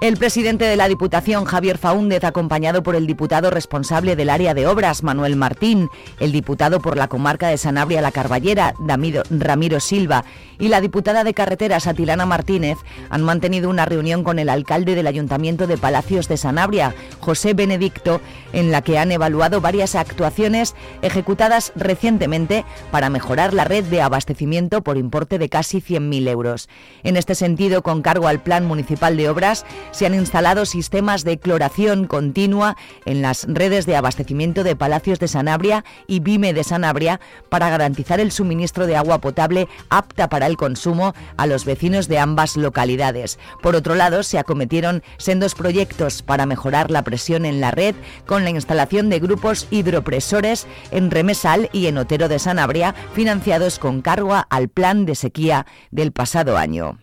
El 0.00 0.16
presidente 0.16 0.64
de 0.64 0.78
la 0.78 0.88
Diputación, 0.88 1.44
Javier 1.44 1.76
Faúndez, 1.76 2.24
acompañado 2.24 2.82
por 2.82 2.96
el 2.96 3.06
diputado 3.06 3.50
responsable 3.50 4.16
del 4.16 4.30
área 4.30 4.54
de 4.54 4.66
obras, 4.66 5.02
Manuel 5.02 5.36
Martín, 5.36 5.90
el 6.20 6.32
diputado 6.32 6.80
por 6.80 6.96
la 6.96 7.08
comarca 7.08 7.48
de 7.48 7.58
Sanabria 7.58 8.00
La 8.00 8.10
Carballera, 8.10 8.72
Ramiro 8.78 9.80
Silva, 9.80 10.24
y 10.58 10.68
la 10.68 10.80
diputada 10.80 11.22
de 11.22 11.34
carreteras, 11.34 11.86
Atilana 11.86 12.24
Martínez, 12.24 12.78
han 13.10 13.22
mantenido 13.22 13.68
una 13.68 13.84
reunión 13.84 14.24
con 14.24 14.38
el 14.38 14.48
alcalde 14.48 14.94
del 14.94 15.06
Ayuntamiento 15.06 15.66
de 15.66 15.76
Palacios 15.76 16.28
de 16.28 16.38
Sanabria, 16.38 16.94
José 17.20 17.52
Benedicto, 17.52 18.22
en 18.54 18.70
la 18.70 18.80
que 18.80 18.98
han 18.98 19.12
evaluado 19.12 19.60
varias 19.60 19.94
actuaciones 19.94 20.74
ejecutadas 21.02 21.72
recientemente 21.76 22.64
para 22.90 23.10
mejorar 23.10 23.52
la 23.52 23.64
red 23.64 23.84
de 23.84 24.00
abastecimiento 24.00 24.82
por 24.82 24.96
importe 24.96 25.38
de 25.38 25.50
casi 25.50 25.82
100.000 25.82 26.28
euros. 26.28 26.70
En 27.02 27.18
este 27.18 27.34
sentido, 27.34 27.82
con 27.82 28.00
cargo 28.00 28.28
al 28.28 28.42
Plan 28.42 28.66
Municipal 28.66 29.16
de 29.18 29.28
Obras, 29.28 29.66
se 29.92 30.06
han 30.06 30.14
instalado 30.14 30.66
sistemas 30.66 31.24
de 31.24 31.38
cloración 31.38 32.06
continua 32.06 32.76
en 33.04 33.22
las 33.22 33.46
redes 33.48 33.86
de 33.86 33.96
abastecimiento 33.96 34.64
de 34.64 34.76
Palacios 34.76 35.18
de 35.18 35.28
Sanabria 35.28 35.84
y 36.06 36.20
Vime 36.20 36.52
de 36.52 36.64
Sanabria 36.64 37.20
para 37.48 37.70
garantizar 37.70 38.20
el 38.20 38.32
suministro 38.32 38.86
de 38.86 38.96
agua 38.96 39.20
potable 39.20 39.68
apta 39.88 40.28
para 40.28 40.46
el 40.46 40.56
consumo 40.56 41.14
a 41.36 41.46
los 41.46 41.64
vecinos 41.64 42.08
de 42.08 42.18
ambas 42.18 42.56
localidades. 42.56 43.38
Por 43.62 43.76
otro 43.76 43.94
lado, 43.94 44.22
se 44.22 44.38
acometieron 44.38 45.02
sendos 45.18 45.54
proyectos 45.54 46.22
para 46.22 46.46
mejorar 46.46 46.90
la 46.90 47.02
presión 47.02 47.44
en 47.44 47.60
la 47.60 47.70
red 47.70 47.94
con 48.26 48.44
la 48.44 48.50
instalación 48.50 49.08
de 49.08 49.20
grupos 49.20 49.66
hidropresores 49.70 50.66
en 50.90 51.10
Remesal 51.10 51.68
y 51.72 51.86
en 51.86 51.98
Otero 51.98 52.28
de 52.28 52.38
Sanabria, 52.38 52.94
financiados 53.14 53.78
con 53.78 54.02
cargo 54.02 54.34
al 54.48 54.68
plan 54.68 55.06
de 55.06 55.14
sequía 55.14 55.66
del 55.90 56.12
pasado 56.12 56.56
año. 56.56 56.98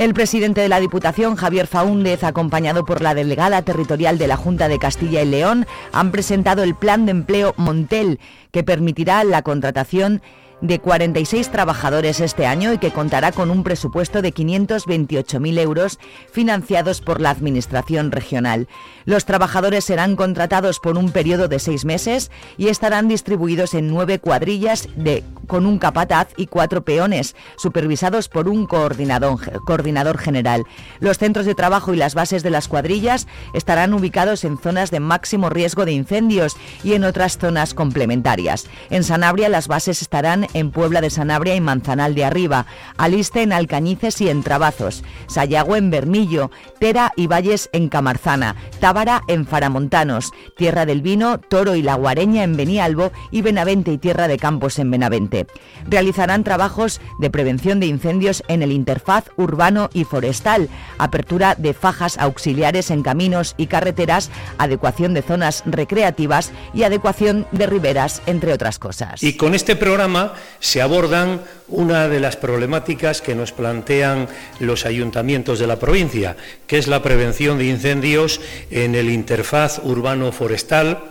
El 0.00 0.14
presidente 0.14 0.62
de 0.62 0.70
la 0.70 0.80
Diputación, 0.80 1.36
Javier 1.36 1.66
Faúndez, 1.66 2.24
acompañado 2.24 2.86
por 2.86 3.02
la 3.02 3.12
delegada 3.12 3.60
territorial 3.60 4.16
de 4.16 4.28
la 4.28 4.38
Junta 4.38 4.66
de 4.66 4.78
Castilla 4.78 5.20
y 5.20 5.26
León, 5.26 5.66
han 5.92 6.10
presentado 6.10 6.62
el 6.62 6.74
plan 6.74 7.04
de 7.04 7.10
empleo 7.10 7.52
Montel, 7.58 8.18
que 8.50 8.64
permitirá 8.64 9.22
la 9.24 9.42
contratación 9.42 10.22
de 10.60 10.78
46 10.78 11.50
trabajadores 11.50 12.20
este 12.20 12.46
año 12.46 12.72
y 12.72 12.78
que 12.78 12.90
contará 12.90 13.32
con 13.32 13.50
un 13.50 13.62
presupuesto 13.62 14.22
de 14.22 14.34
528.000 14.34 15.58
euros 15.58 15.98
financiados 16.32 17.00
por 17.00 17.20
la 17.20 17.30
Administración 17.30 18.12
regional. 18.12 18.68
Los 19.04 19.24
trabajadores 19.24 19.84
serán 19.84 20.16
contratados 20.16 20.78
por 20.78 20.96
un 20.98 21.10
periodo 21.10 21.48
de 21.48 21.58
seis 21.58 21.84
meses 21.84 22.30
y 22.56 22.68
estarán 22.68 23.08
distribuidos 23.08 23.74
en 23.74 23.88
nueve 23.88 24.18
cuadrillas 24.18 24.88
de, 24.96 25.24
con 25.46 25.66
un 25.66 25.78
capataz 25.78 26.28
y 26.36 26.46
cuatro 26.46 26.84
peones, 26.84 27.34
supervisados 27.56 28.28
por 28.28 28.48
un 28.48 28.66
coordinador, 28.66 29.60
coordinador 29.64 30.18
general. 30.18 30.64
Los 31.00 31.18
centros 31.18 31.46
de 31.46 31.54
trabajo 31.54 31.94
y 31.94 31.96
las 31.96 32.14
bases 32.14 32.42
de 32.42 32.50
las 32.50 32.68
cuadrillas 32.68 33.26
estarán 33.54 33.94
ubicados 33.94 34.44
en 34.44 34.58
zonas 34.58 34.90
de 34.90 35.00
máximo 35.00 35.48
riesgo 35.48 35.84
de 35.84 35.92
incendios 35.92 36.56
y 36.84 36.92
en 36.92 37.04
otras 37.04 37.38
zonas 37.38 37.74
complementarias. 37.74 38.66
En 38.90 39.02
Sanabria 39.02 39.48
las 39.48 39.66
bases 39.66 40.02
estarán 40.02 40.46
en 40.54 40.70
Puebla 40.70 41.00
de 41.00 41.10
Sanabria 41.10 41.54
y 41.54 41.60
Manzanal 41.60 42.14
de 42.14 42.24
Arriba, 42.24 42.66
Aliste 42.96 43.42
en 43.42 43.52
Alcañices 43.52 44.20
y 44.20 44.28
en 44.28 44.42
Trabazos, 44.42 45.04
Sayago 45.26 45.76
en 45.76 45.90
Bermillo, 45.90 46.50
Tera 46.78 47.12
y 47.16 47.26
Valles 47.26 47.68
en 47.72 47.88
Camarzana, 47.88 48.56
Tábara 48.80 49.22
en 49.28 49.46
Faramontanos, 49.46 50.32
Tierra 50.56 50.86
del 50.86 51.02
Vino, 51.02 51.38
Toro 51.38 51.74
y 51.74 51.82
La 51.82 51.94
Guareña 51.94 52.42
en 52.42 52.56
Benialbo 52.56 53.12
y 53.30 53.42
Benavente 53.42 53.92
y 53.92 53.98
Tierra 53.98 54.28
de 54.28 54.38
Campos 54.38 54.78
en 54.78 54.90
Benavente. 54.90 55.46
Realizarán 55.88 56.44
trabajos 56.44 57.00
de 57.18 57.30
prevención 57.30 57.80
de 57.80 57.86
incendios 57.86 58.42
en 58.48 58.62
el 58.62 58.72
interfaz 58.72 59.30
urbano 59.36 59.90
y 59.92 60.04
forestal, 60.04 60.68
apertura 60.98 61.54
de 61.56 61.74
fajas 61.74 62.18
auxiliares 62.18 62.90
en 62.90 63.02
caminos 63.02 63.54
y 63.56 63.66
carreteras, 63.66 64.30
adecuación 64.58 65.14
de 65.14 65.22
zonas 65.22 65.62
recreativas 65.66 66.52
y 66.74 66.82
adecuación 66.82 67.46
de 67.52 67.66
riberas, 67.66 68.22
entre 68.26 68.52
otras 68.52 68.78
cosas. 68.78 69.22
Y 69.22 69.36
con 69.36 69.54
este 69.54 69.76
programa 69.76 70.34
se 70.60 70.82
abordan 70.82 71.42
una 71.68 72.08
de 72.08 72.20
las 72.20 72.36
problemáticas 72.36 73.22
que 73.22 73.34
nos 73.34 73.52
plantean 73.52 74.28
los 74.58 74.86
ayuntamientos 74.86 75.58
de 75.58 75.66
la 75.66 75.78
provincia, 75.78 76.36
que 76.66 76.78
es 76.78 76.88
la 76.88 77.02
prevención 77.02 77.58
de 77.58 77.66
incendios 77.66 78.40
en 78.70 78.94
el 78.94 79.10
interfaz 79.10 79.80
urbano-forestal, 79.82 81.04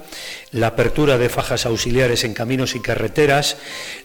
la 0.51 0.67
apertura 0.67 1.17
de 1.17 1.29
fajas 1.29 1.65
auxiliares 1.65 2.24
en 2.24 2.33
caminos 2.33 2.75
y 2.75 2.81
carreteras, 2.81 3.57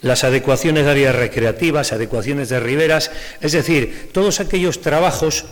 las 0.02 0.24
adecuaciones 0.24 0.84
de 0.84 0.90
áreas 0.90 1.14
recreativas, 1.14 1.92
adecuaciones 1.92 2.48
de 2.48 2.60
riberas, 2.60 3.10
es 3.40 3.52
decir, 3.52 4.10
todos 4.12 4.40
aquellos 4.40 4.80
trabajos 4.80 5.46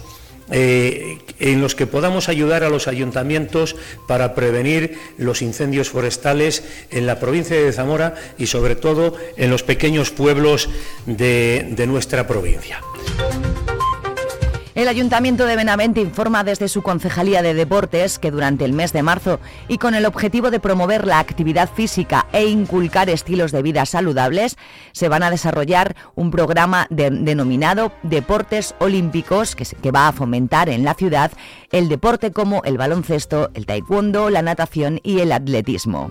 eh, 0.50 1.18
en 1.38 1.60
los 1.60 1.74
que 1.74 1.86
podamos 1.86 2.28
ayudar 2.28 2.64
a 2.64 2.68
los 2.68 2.88
ayuntamientos 2.88 3.76
para 4.06 4.34
prevenir 4.34 4.98
los 5.18 5.42
incendios 5.42 5.90
forestales 5.90 6.64
en 6.90 7.06
la 7.06 7.20
provincia 7.20 7.60
de 7.60 7.72
Zamora 7.72 8.14
y 8.38 8.46
sobre 8.46 8.76
todo 8.76 9.16
en 9.36 9.50
los 9.50 9.62
pequeños 9.62 10.10
pueblos 10.10 10.68
de 11.06 11.84
nuestra 11.86 12.26
provincia. 12.26 12.80
El 14.74 14.88
Ayuntamiento 14.88 15.44
de 15.44 15.54
Benavente 15.54 16.00
informa 16.00 16.44
desde 16.44 16.66
su 16.66 16.80
Concejalía 16.80 17.42
de 17.42 17.52
Deportes 17.52 18.18
que 18.18 18.30
durante 18.30 18.64
el 18.64 18.72
mes 18.72 18.94
de 18.94 19.02
marzo 19.02 19.38
y 19.68 19.76
con 19.76 19.94
el 19.94 20.06
objetivo 20.06 20.50
de 20.50 20.60
promover 20.60 21.06
la 21.06 21.18
actividad 21.18 21.68
física 21.68 22.26
e 22.32 22.46
inculcar 22.46 23.10
estilos 23.10 23.52
de 23.52 23.60
vida 23.60 23.84
saludables, 23.84 24.56
se 24.92 25.10
van 25.10 25.24
a 25.24 25.30
desarrollar 25.30 25.94
un 26.14 26.30
programa 26.30 26.86
denominado 26.88 27.92
Deportes 28.02 28.74
Olímpicos 28.78 29.56
que, 29.56 29.90
va 29.90 30.08
a 30.08 30.12
fomentar 30.12 30.70
en 30.70 30.84
la 30.84 30.94
ciudad 30.94 31.32
el 31.70 31.90
deporte 31.90 32.32
como 32.32 32.62
el 32.64 32.78
baloncesto, 32.78 33.50
el 33.52 33.66
taekwondo, 33.66 34.30
la 34.30 34.40
natación 34.40 35.00
y 35.02 35.20
el 35.20 35.32
atletismo. 35.32 36.10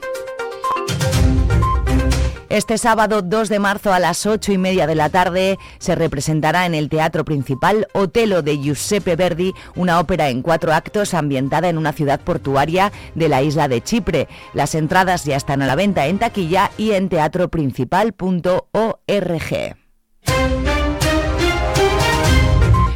Este 2.51 2.77
sábado 2.77 3.21
2 3.21 3.47
de 3.47 3.59
marzo 3.59 3.93
a 3.93 3.99
las 3.99 4.25
8 4.25 4.51
y 4.51 4.57
media 4.57 4.85
de 4.85 4.95
la 4.95 5.07
tarde 5.07 5.57
se 5.79 5.95
representará 5.95 6.65
en 6.65 6.75
el 6.75 6.89
Teatro 6.89 7.23
Principal 7.23 7.87
Otelo 7.93 8.41
de 8.41 8.57
Giuseppe 8.57 9.15
Verdi, 9.15 9.53
una 9.73 10.01
ópera 10.01 10.27
en 10.27 10.41
cuatro 10.41 10.73
actos 10.73 11.13
ambientada 11.13 11.69
en 11.69 11.77
una 11.77 11.93
ciudad 11.93 12.19
portuaria 12.19 12.91
de 13.15 13.29
la 13.29 13.41
isla 13.41 13.69
de 13.69 13.79
Chipre. 13.79 14.27
Las 14.53 14.75
entradas 14.75 15.23
ya 15.23 15.37
están 15.37 15.61
a 15.61 15.65
la 15.65 15.75
venta 15.75 16.07
en 16.07 16.19
taquilla 16.19 16.71
y 16.77 16.91
en 16.91 17.07
teatroprincipal.org. 17.07 19.75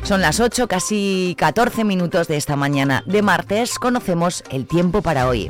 Son 0.04 0.22
las 0.22 0.42
8, 0.42 0.68
casi 0.68 1.34
14 1.40 1.86
minutos 1.86 2.28
de 2.28 2.36
esta 2.36 2.58
mañana 2.58 3.04
de 3.06 3.22
martes. 3.22 3.80
Conocemos 3.80 4.44
el 4.52 4.68
tiempo 4.68 5.02
para 5.02 5.30
hoy. 5.30 5.50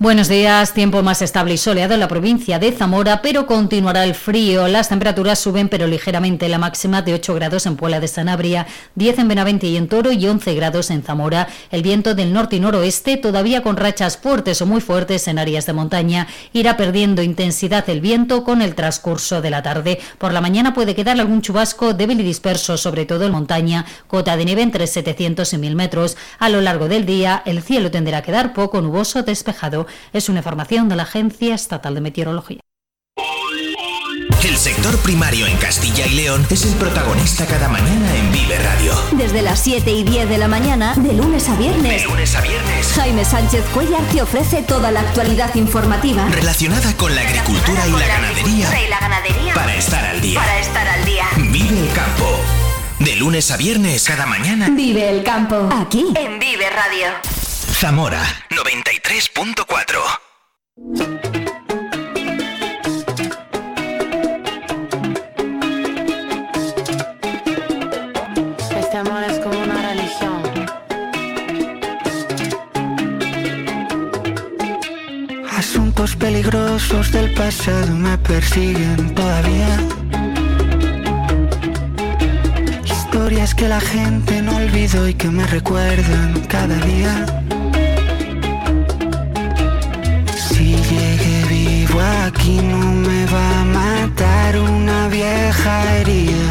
Buenos 0.00 0.28
días, 0.28 0.74
tiempo 0.74 1.02
más 1.02 1.22
estable 1.22 1.54
y 1.54 1.58
soleado 1.58 1.92
en 1.92 1.98
la 1.98 2.06
provincia 2.06 2.60
de 2.60 2.70
Zamora, 2.70 3.20
pero 3.20 3.46
continuará 3.46 4.04
el 4.04 4.14
frío. 4.14 4.68
Las 4.68 4.90
temperaturas 4.90 5.40
suben, 5.40 5.68
pero 5.68 5.88
ligeramente. 5.88 6.48
La 6.48 6.56
máxima 6.56 7.02
de 7.02 7.14
8 7.14 7.34
grados 7.34 7.66
en 7.66 7.74
Puebla 7.74 7.98
de 7.98 8.06
Sanabria, 8.06 8.68
10 8.94 9.18
en 9.18 9.26
Benavente 9.26 9.66
y 9.66 9.76
en 9.76 9.88
Toro 9.88 10.12
y 10.12 10.24
11 10.24 10.54
grados 10.54 10.92
en 10.92 11.02
Zamora. 11.02 11.48
El 11.72 11.82
viento 11.82 12.14
del 12.14 12.32
norte 12.32 12.54
y 12.54 12.60
noroeste, 12.60 13.16
todavía 13.16 13.64
con 13.64 13.76
rachas 13.76 14.16
fuertes 14.16 14.62
o 14.62 14.66
muy 14.66 14.80
fuertes 14.80 15.26
en 15.26 15.36
áreas 15.36 15.66
de 15.66 15.72
montaña, 15.72 16.28
irá 16.52 16.76
perdiendo 16.76 17.20
intensidad 17.20 17.90
el 17.90 18.00
viento 18.00 18.44
con 18.44 18.62
el 18.62 18.76
transcurso 18.76 19.42
de 19.42 19.50
la 19.50 19.64
tarde. 19.64 19.98
Por 20.18 20.32
la 20.32 20.40
mañana 20.40 20.74
puede 20.74 20.94
quedar 20.94 21.18
algún 21.18 21.42
chubasco 21.42 21.92
débil 21.92 22.20
y 22.20 22.22
disperso, 22.22 22.76
sobre 22.76 23.04
todo 23.04 23.24
en 23.24 23.32
montaña, 23.32 23.84
cota 24.06 24.36
de 24.36 24.44
nieve 24.44 24.62
entre 24.62 24.86
700 24.86 25.52
y 25.54 25.58
1000 25.58 25.74
metros. 25.74 26.16
A 26.38 26.50
lo 26.50 26.60
largo 26.60 26.86
del 26.86 27.04
día, 27.04 27.42
el 27.46 27.62
cielo 27.62 27.90
tenderá 27.90 28.18
a 28.18 28.22
quedar 28.22 28.52
poco 28.52 28.80
nuboso 28.80 29.24
despejado 29.24 29.87
es 30.12 30.28
una 30.28 30.40
información 30.40 30.88
de 30.88 30.96
la 30.96 31.04
Agencia 31.04 31.54
Estatal 31.54 31.94
de 31.94 32.00
Meteorología. 32.00 32.60
El 34.44 34.56
sector 34.56 34.96
primario 34.98 35.46
en 35.46 35.56
Castilla 35.56 36.06
y 36.06 36.14
León 36.14 36.46
es 36.48 36.64
el 36.64 36.72
protagonista 36.74 37.44
cada 37.44 37.68
mañana 37.68 38.14
en 38.14 38.30
Vive 38.30 38.56
Radio. 38.58 38.92
Desde 39.12 39.42
las 39.42 39.58
7 39.58 39.90
y 39.90 40.04
10 40.04 40.28
de 40.28 40.38
la 40.38 40.46
mañana, 40.46 40.94
de 40.96 41.12
lunes 41.12 41.48
a 41.48 41.56
viernes. 41.56 42.02
De 42.02 42.08
lunes 42.08 42.34
a 42.36 42.40
viernes. 42.40 42.92
Jaime 42.94 43.24
Sánchez 43.24 43.64
Cuellar 43.74 44.02
te 44.12 44.22
ofrece 44.22 44.62
toda 44.62 44.92
la 44.92 45.00
actualidad 45.00 45.54
informativa 45.56 46.28
relacionada 46.28 46.96
con 46.96 47.14
la 47.14 47.22
agricultura 47.22 47.86
y 47.88 47.90
la, 47.90 48.06
ganadería. 48.06 48.86
y 48.86 48.88
la 48.88 49.00
ganadería. 49.00 49.54
Para 49.54 49.74
estar 49.74 50.04
al 50.04 50.20
día. 50.20 50.40
Para 50.40 50.60
estar 50.60 50.86
al 50.86 51.04
día. 51.04 51.24
Vive 51.36 51.80
el 51.80 51.92
campo. 51.92 52.40
De 53.00 53.16
lunes 53.16 53.50
a 53.50 53.56
viernes, 53.56 54.04
cada 54.04 54.26
mañana. 54.26 54.68
Vive 54.70 55.10
el 55.10 55.24
campo. 55.24 55.68
Aquí. 55.72 56.06
En 56.14 56.38
Vive 56.38 56.70
Radio. 56.70 57.37
Zamora 57.80 58.20
93.4. 58.50 60.00
Este 68.80 68.96
amor 68.96 69.22
es 69.22 69.38
como 69.38 69.60
una 69.60 69.80
religión. 69.90 70.42
Asuntos 75.56 76.16
peligrosos 76.16 77.12
del 77.12 77.32
pasado 77.34 77.94
me 77.94 78.18
persiguen 78.18 79.14
todavía. 79.14 79.78
Historias 82.84 83.54
que 83.54 83.68
la 83.68 83.80
gente 83.80 84.42
no 84.42 84.56
olvidó 84.56 85.06
y 85.06 85.14
que 85.14 85.28
me 85.28 85.46
recuerdan 85.46 86.44
cada 86.48 86.74
día. 86.74 87.24
Aquí 92.48 92.62
no 92.62 92.78
me 92.78 93.26
va 93.26 93.60
a 93.60 93.64
matar 93.64 94.58
una 94.58 95.08
vieja 95.08 95.96
herida. 95.96 96.50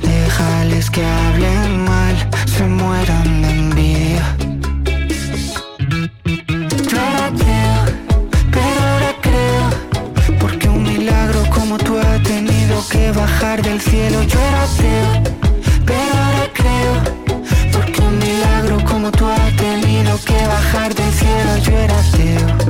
Déjales 0.00 0.88
que 0.90 1.04
hablen 1.04 1.84
mal, 1.84 2.16
se 2.46 2.64
mueran 2.66 3.42
de 3.42 3.50
envidia. 3.50 4.36
Yo 6.90 6.96
ahora 7.00 7.28
creo, 7.42 7.80
pero 8.56 8.80
ahora 8.90 9.12
creo, 9.26 9.66
porque 10.38 10.68
un 10.68 10.82
milagro 10.82 11.42
como 11.50 11.76
tú 11.78 11.98
ha 11.98 12.22
tenido 12.22 12.84
que 12.88 13.10
bajar 13.12 13.62
del 13.62 13.80
cielo. 13.80 14.22
Yo 14.22 14.38
era 14.38 14.62
ateo, 14.62 15.10
pero 15.86 16.14
ahora 16.24 16.46
creo, 16.60 16.94
porque 17.72 18.00
un 18.00 18.18
milagro 18.18 18.84
como 18.84 19.10
tú 19.10 19.26
ha 19.26 19.46
tenido 19.56 20.18
que 20.24 20.46
bajar 20.46 20.94
del 20.94 21.12
cielo. 21.12 21.52
Yo 21.64 21.72
era 21.72 21.98
ateo, 21.98 22.61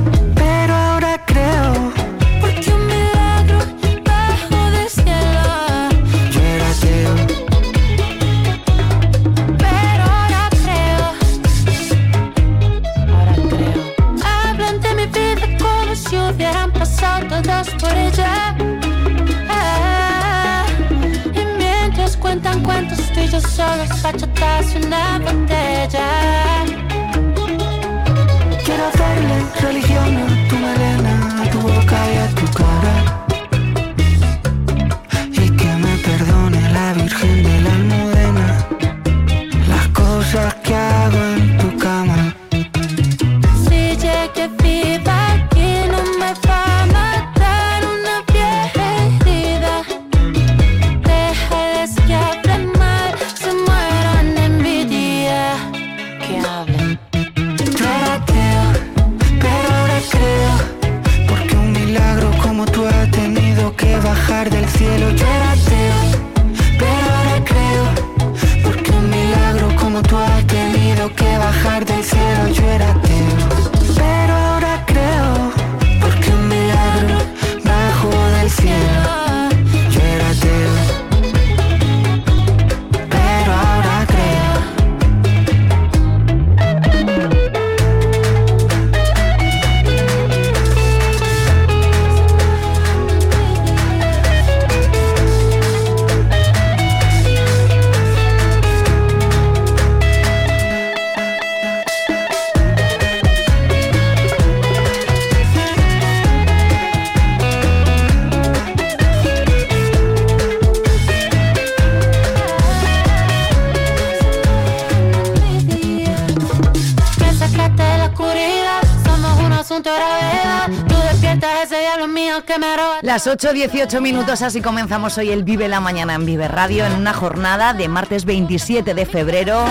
Las 123.13 123.27
8.18 123.27 124.01
minutos, 124.01 124.41
así 124.41 124.59
comenzamos 124.59 125.19
hoy 125.19 125.29
el 125.29 125.43
Vive 125.43 125.67
la 125.67 125.79
Mañana 125.79 126.15
en 126.15 126.25
Vive 126.25 126.47
Radio 126.47 126.83
en 126.83 126.93
una 126.93 127.13
jornada 127.13 127.75
de 127.75 127.87
martes 127.87 128.25
27 128.25 128.95
de 128.95 129.05
febrero, 129.05 129.63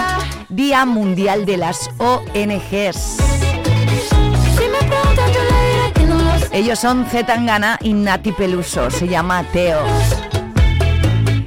Día 0.48 0.84
Mundial 0.84 1.44
de 1.44 1.56
las 1.56 1.90
ONGs. 1.98 3.16
Ellos 6.52 6.78
son 6.78 7.04
Zetangana 7.06 7.80
y 7.82 7.94
Nati 7.94 8.30
Peluso, 8.30 8.92
se 8.92 9.08
llama 9.08 9.42
Teo. 9.52 9.82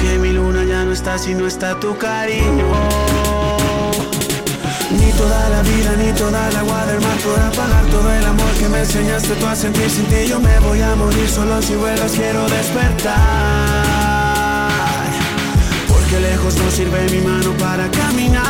Que 0.00 0.18
mi 0.18 0.32
luna 0.32 0.64
ya 0.64 0.84
no 0.84 0.92
está 0.92 1.18
si 1.18 1.34
no 1.34 1.46
está 1.46 1.78
tu 1.80 1.96
cariño. 1.96 2.68
Ni 4.90 5.12
toda 5.12 5.48
la 5.48 5.62
vida, 5.62 5.96
ni 5.96 6.12
toda 6.12 6.48
el 6.48 6.56
agua 6.56 6.86
del 6.86 7.00
mar 7.00 7.16
podrá 7.18 7.50
pagar 7.50 7.84
todo 7.86 8.12
el 8.12 8.24
amor 8.24 8.50
que 8.58 8.68
me 8.68 8.80
enseñaste 8.80 9.34
tú 9.34 9.46
a 9.46 9.56
sentir 9.56 9.90
sin 9.90 10.04
ti. 10.06 10.28
Yo 10.28 10.38
me 10.38 10.58
voy 10.60 10.80
a 10.80 10.94
morir 10.94 11.28
solo 11.28 11.60
si 11.60 11.74
vuelas, 11.74 12.12
quiero 12.12 12.48
despertar. 12.48 13.12
Porque 15.88 16.20
lejos 16.20 16.54
no 16.56 16.70
sirve 16.70 17.08
mi 17.10 17.20
mano 17.20 17.50
para 17.58 17.90
caminar. 17.90 18.44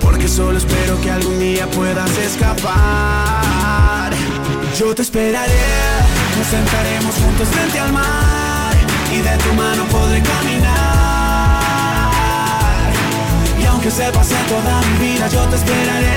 Porque 0.00 0.28
solo 0.28 0.58
espero 0.58 1.00
que 1.00 1.10
algún 1.10 1.38
día 1.38 1.66
puedas 1.70 2.10
escapar. 2.18 4.12
Yo 4.76 4.94
te 4.94 5.02
esperaré, 5.02 5.52
nos 6.36 6.46
sentaremos 6.48 7.14
juntos 7.14 7.48
frente 7.48 7.78
al 7.78 7.92
mar 7.92 8.55
y 9.16 9.22
de 9.22 9.36
tu 9.38 9.52
mano 9.54 9.84
podré 9.84 10.20
caminar. 10.22 11.60
Y 13.60 13.64
aunque 13.64 13.90
se 13.90 14.04
pase 14.12 14.34
toda 14.48 14.80
mi 14.88 14.96
vida, 15.06 15.28
yo 15.28 15.40
te 15.50 15.56
esperaré. 15.56 16.16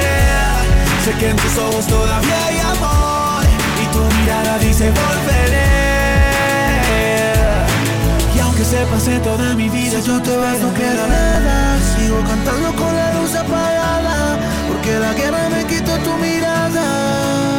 Sé 1.03 1.11
que 1.19 1.29
en 1.29 1.35
tus 1.37 1.57
ojos 1.57 1.85
todavía 1.87 2.45
hay 2.47 2.59
amor 2.73 3.43
y 3.83 3.85
tu 3.93 4.01
mirada 4.17 4.57
dice 4.59 4.91
volveré. 4.99 5.69
Y 8.35 8.39
aunque 8.39 8.65
se 8.65 8.85
pase 8.91 9.19
toda 9.19 9.55
mi 9.55 9.69
vida, 9.69 9.99
yo 10.05 10.21
te 10.21 10.35
vas, 10.35 10.59
no 10.59 10.73
queda 10.73 11.07
nada. 11.07 11.77
Sigo 11.91 12.19
cantando 12.27 12.73
con 12.75 12.93
la 12.95 13.13
luz 13.13 13.33
apagada, 13.35 14.37
porque 14.67 14.99
la 14.99 15.13
guerra 15.13 15.49
me 15.49 15.63
quitó 15.65 15.97
tu 15.99 16.13
mirada. 16.17 17.58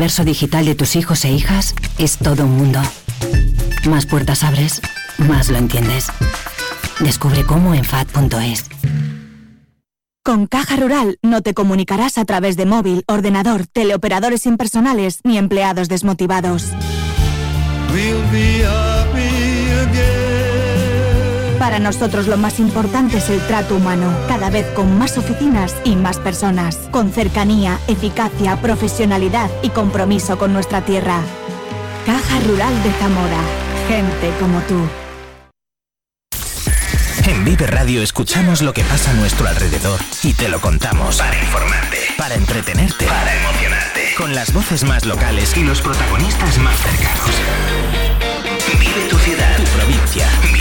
Universo 0.00 0.24
digital 0.24 0.64
de 0.64 0.74
tus 0.74 0.96
hijos 0.96 1.26
e 1.26 1.30
hijas 1.30 1.74
es 1.98 2.16
todo 2.16 2.46
un 2.46 2.56
mundo. 2.56 2.80
Más 3.86 4.06
puertas 4.06 4.44
abres, 4.44 4.80
más 5.18 5.50
lo 5.50 5.58
entiendes. 5.58 6.06
Descubre 7.00 7.44
cómo 7.44 7.74
en 7.74 7.84
FAD.es. 7.84 8.64
Con 10.24 10.46
Caja 10.46 10.76
Rural 10.76 11.18
no 11.20 11.42
te 11.42 11.52
comunicarás 11.52 12.16
a 12.16 12.24
través 12.24 12.56
de 12.56 12.64
móvil, 12.64 13.04
ordenador, 13.08 13.66
teleoperadores 13.66 14.46
impersonales 14.46 15.20
ni 15.22 15.36
empleados 15.36 15.90
desmotivados. 15.90 16.68
Para 21.70 21.84
nosotros 21.84 22.26
lo 22.26 22.36
más 22.36 22.58
importante 22.58 23.18
es 23.18 23.30
el 23.30 23.40
trato 23.46 23.76
humano, 23.76 24.12
cada 24.26 24.50
vez 24.50 24.66
con 24.74 24.98
más 24.98 25.16
oficinas 25.16 25.76
y 25.84 25.94
más 25.94 26.18
personas, 26.18 26.74
con 26.90 27.12
cercanía, 27.12 27.78
eficacia, 27.86 28.60
profesionalidad 28.60 29.48
y 29.62 29.68
compromiso 29.68 30.36
con 30.36 30.52
nuestra 30.52 30.84
tierra. 30.84 31.20
Caja 32.04 32.40
Rural 32.40 32.82
de 32.82 32.90
Zamora, 32.94 33.40
gente 33.86 34.32
como 34.40 34.58
tú. 34.62 34.80
En 37.30 37.44
Vive 37.44 37.68
Radio 37.68 38.02
escuchamos 38.02 38.62
lo 38.62 38.72
que 38.72 38.82
pasa 38.82 39.12
a 39.12 39.14
nuestro 39.14 39.46
alrededor 39.46 40.00
y 40.24 40.32
te 40.34 40.48
lo 40.48 40.60
contamos. 40.60 41.18
Para 41.18 41.38
informarte, 41.38 41.98
para 42.18 42.34
entretenerte, 42.34 43.06
para 43.06 43.32
emocionarte. 43.32 44.14
Con 44.16 44.34
las 44.34 44.52
voces 44.52 44.82
más 44.82 45.06
locales 45.06 45.56
y 45.56 45.62
los 45.62 45.80
protagonistas 45.80 46.58
más 46.58 46.76
cercanos. 46.80 47.30
Vive 48.80 49.08
tu 49.08 49.18
ciudad, 49.18 49.56
tu 49.56 49.62
provincia. 49.78 50.26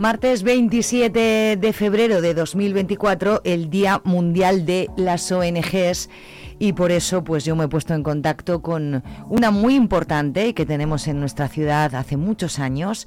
Martes 0.00 0.44
27 0.44 1.58
de 1.60 1.72
febrero 1.74 2.22
de 2.22 2.32
2024, 2.32 3.42
el 3.44 3.68
Día 3.68 4.00
Mundial 4.02 4.64
de 4.64 4.88
las 4.96 5.30
ONGs 5.30 6.08
y 6.58 6.72
por 6.72 6.90
eso 6.90 7.22
pues 7.22 7.44
yo 7.44 7.54
me 7.54 7.64
he 7.64 7.68
puesto 7.68 7.92
en 7.92 8.02
contacto 8.02 8.62
con 8.62 9.04
una 9.28 9.50
muy 9.50 9.74
importante 9.74 10.54
que 10.54 10.64
tenemos 10.64 11.06
en 11.06 11.20
nuestra 11.20 11.48
ciudad 11.48 11.94
hace 11.94 12.16
muchos 12.16 12.58
años 12.58 13.06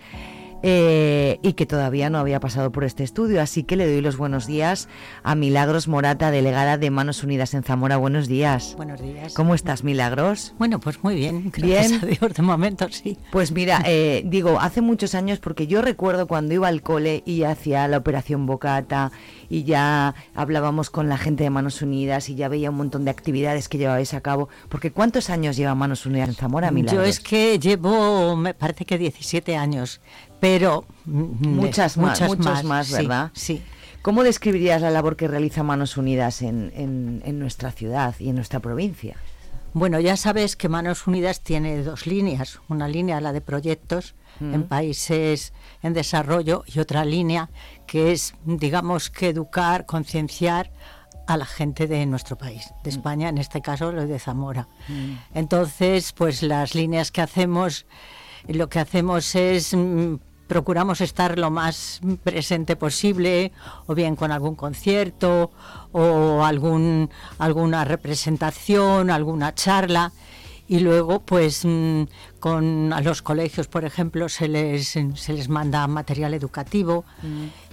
eh, 0.63 1.39
y 1.41 1.54
que 1.54 1.65
todavía 1.65 2.10
no 2.10 2.17
había 2.17 2.39
pasado 2.39 2.71
por 2.71 2.86
este 2.86 3.04
estudio. 3.04 3.41
Así 3.41 3.63
que 3.63 3.76
le 3.76 3.86
doy 3.86 4.02
los 4.02 4.17
buenos 4.17 4.47
días 4.47 4.88
a 5.21 5.36
Milagros 5.36 5.88
Morata, 5.88 6.32
delegada 6.32 6.78
de 6.78 6.89
Manos 6.89 7.21
Unidas 7.23 7.54
en 7.54 7.63
Zamora. 7.63 7.97
Buenos 7.97 8.28
días. 8.28 8.73
Buenos 8.78 9.02
días. 9.02 9.34
¿Cómo 9.34 9.56
estás, 9.56 9.84
Milagros? 9.84 10.56
Bueno, 10.58 10.80
pues 10.80 11.04
muy 11.04 11.15
bien. 11.15 11.52
Gracias 11.54 11.89
Bien. 11.89 12.04
a 12.04 12.06
Dios, 12.06 12.34
de 12.34 12.41
momento 12.41 12.88
sí. 12.89 13.17
Pues 13.32 13.52
mira, 13.52 13.84
eh, 13.86 14.23
digo, 14.26 14.60
hace 14.60 14.82
muchos 14.82 15.15
años, 15.15 15.39
porque 15.39 15.67
yo 15.67 15.82
recuerdo 15.82 16.28
cuando 16.28 16.54
iba 16.54 16.69
al 16.69 16.82
cole 16.82 17.23
y 17.26 17.43
hacía 17.43 17.88
la 17.88 17.97
operación 17.97 18.45
Bocata 18.45 19.12
y 19.49 19.65
ya 19.65 20.15
hablábamos 20.34 20.89
con 20.89 21.10
la 21.10 21.17
gente 21.17 21.43
de 21.43 21.49
Manos 21.49 21.82
Unidas 21.82 22.30
y 22.30 22.36
ya 22.36 22.47
veía 22.47 22.69
un 22.69 22.78
montón 22.78 23.06
de 23.06 23.12
actividades 23.12 23.67
que 23.67 23.78
llevabais 23.78 24.13
a 24.13 24.21
cabo. 24.21 24.49
Porque 24.69 24.91
¿cuántos 24.91 25.30
años 25.30 25.58
lleva 25.58 25.76
Manos 25.76 26.06
Unidas 26.06 26.30
en 26.30 26.36
Zamora, 26.36 26.71
Milagros? 26.71 27.04
Yo 27.04 27.10
es 27.10 27.19
que 27.19 27.60
llevo, 27.60 28.36
me 28.36 28.54
parece 28.54 28.86
que 28.86 28.97
17 28.97 29.56
años, 29.56 30.02
pero... 30.43 30.86
mm, 31.06 31.47
Muchas 31.56 31.95
más, 31.97 32.19
muchas 32.19 32.27
muchos 32.27 32.63
más, 32.65 32.91
¿verdad? 32.91 33.32
Sí. 33.34 33.62
¿Cómo 34.01 34.23
describirías 34.23 34.82
la 34.82 34.89
labor 34.91 35.15
que 35.15 35.29
realiza 35.29 35.63
Manos 35.63 35.95
Unidas 35.95 36.41
en, 36.41 36.73
en- 36.75 37.21
en 37.25 37.39
nuestra 37.39 37.71
ciudad 37.71 38.13
y 38.19 38.27
en 38.27 38.36
nuestra 38.36 38.60
provincia? 38.60 39.15
Bueno, 39.73 40.01
ya 40.01 40.17
sabes 40.17 40.58
que 40.58 40.67
Manos 40.67 41.08
Unidas 41.08 41.39
tiene 41.41 41.82
dos 41.82 42.06
líneas. 42.08 42.60
Una 42.67 42.88
línea, 42.89 43.21
la 43.21 43.32
de 43.32 43.39
proyectos 43.41 44.15
Mm. 44.39 44.53
en 44.56 44.63
países 44.63 45.53
en 45.84 45.93
desarrollo 45.93 46.63
y 46.65 46.79
otra 46.79 47.06
línea 47.06 47.49
que 47.86 48.12
es, 48.12 48.34
digamos, 48.45 49.10
que 49.12 49.29
educar, 49.29 49.86
concienciar 49.86 50.71
a 51.27 51.38
la 51.38 51.45
gente 51.45 51.86
de 51.88 52.06
nuestro 52.08 52.36
país, 52.36 52.65
de 52.84 52.89
Mm. 52.89 52.95
España, 52.95 53.29
en 53.29 53.38
este 53.38 53.62
caso 53.62 53.91
lo 53.91 54.06
de 54.08 54.17
Zamora. 54.19 54.67
Entonces, 55.36 56.12
pues 56.13 56.41
las 56.43 56.73
líneas 56.75 57.12
que 57.12 57.21
hacemos, 57.21 57.86
lo 58.47 58.67
que 58.69 58.79
hacemos 58.79 59.36
es 59.36 59.73
mm, 59.73 60.15
procuramos 60.47 61.01
estar 61.01 61.38
lo 61.39 61.49
más 61.49 62.01
presente 62.23 62.75
posible, 62.75 63.51
o 63.88 63.95
bien 63.95 64.15
con 64.15 64.32
algún 64.32 64.56
concierto, 64.56 65.51
o 65.91 66.43
algún, 66.43 67.10
alguna 67.39 67.86
representación, 67.86 69.10
alguna 69.10 69.53
charla. 69.56 70.12
Y 70.67 70.80
luego, 70.80 71.19
pues, 71.19 71.65
mm, 71.65 72.04
con 72.39 72.93
a 72.93 73.02
los 73.02 73.21
colegios, 73.21 73.67
por 73.67 73.84
ejemplo, 73.86 74.30
se 74.30 74.47
les, 74.47 74.88
se 74.88 75.34
les 75.34 75.49
manda 75.49 75.86
material 75.88 76.34
educativo, 76.34 77.04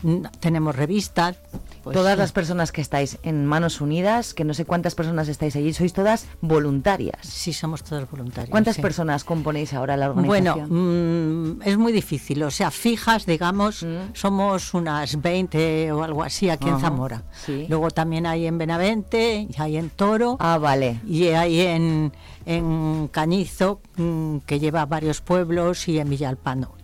Mm, 0.03 0.22
tenemos 0.40 0.74
revistas. 0.74 1.37
pues, 1.83 1.94
todas 1.96 2.16
las 2.18 2.33
personas 2.33 2.72
que 2.72 2.81
estáis 2.81 3.18
en 3.22 3.44
Manos 3.46 3.81
Unidas, 3.81 4.33
que 4.35 4.44
no 4.44 4.55
sé 4.55 4.64
cuántas 4.64 4.94
personas 4.94 5.29
estáis 5.29 5.57
allí, 5.57 5.72
sois 5.72 5.92
todas 5.92 6.26
voluntarias. 6.40 7.18
Sí, 7.22 7.53
somos 7.53 7.83
todas 7.83 8.11
voluntarias. 8.11 8.50
¿Cuántas 8.50 8.76
sí. 8.76 8.83
personas 8.83 9.24
componéis 9.24 9.72
ahora 9.74 9.96
la 9.96 10.09
Bueno, 10.11 10.53
organización? 10.53 11.57
mm, 11.59 11.62
es 11.62 11.76
muy 11.79 11.92
difícil, 11.92 12.42
o 12.42 12.50
sea, 12.50 12.70
fijas, 12.70 13.24
digamos, 13.26 13.87
somos 14.14 14.74
unas 14.74 15.20
20 15.20 15.92
o 15.92 16.03
algo 16.03 16.22
así 16.22 16.48
aquí 16.50 16.68
en 16.68 16.81
Zamora. 16.81 17.22
sí. 17.46 17.66
Luego 17.68 17.90
también 17.90 18.26
hay 18.26 18.46
en 18.46 18.59
Benavente, 18.59 19.46
y 19.48 19.61
hay 19.61 19.76
en 19.76 19.90
Toro. 19.90 20.37
Ah, 20.40 20.59
vale. 20.59 21.00
Y 21.07 21.29
hay 21.29 21.61
en, 21.61 22.12
en 22.46 23.09
Cañizo, 23.09 23.81
mm, 23.96 24.38
que 24.46 24.59
lleva 24.59 24.87
varios 24.87 25.20
pueblos, 25.20 25.88
y 25.88 25.98
en 25.98 26.09
Villalpando. 26.11 26.74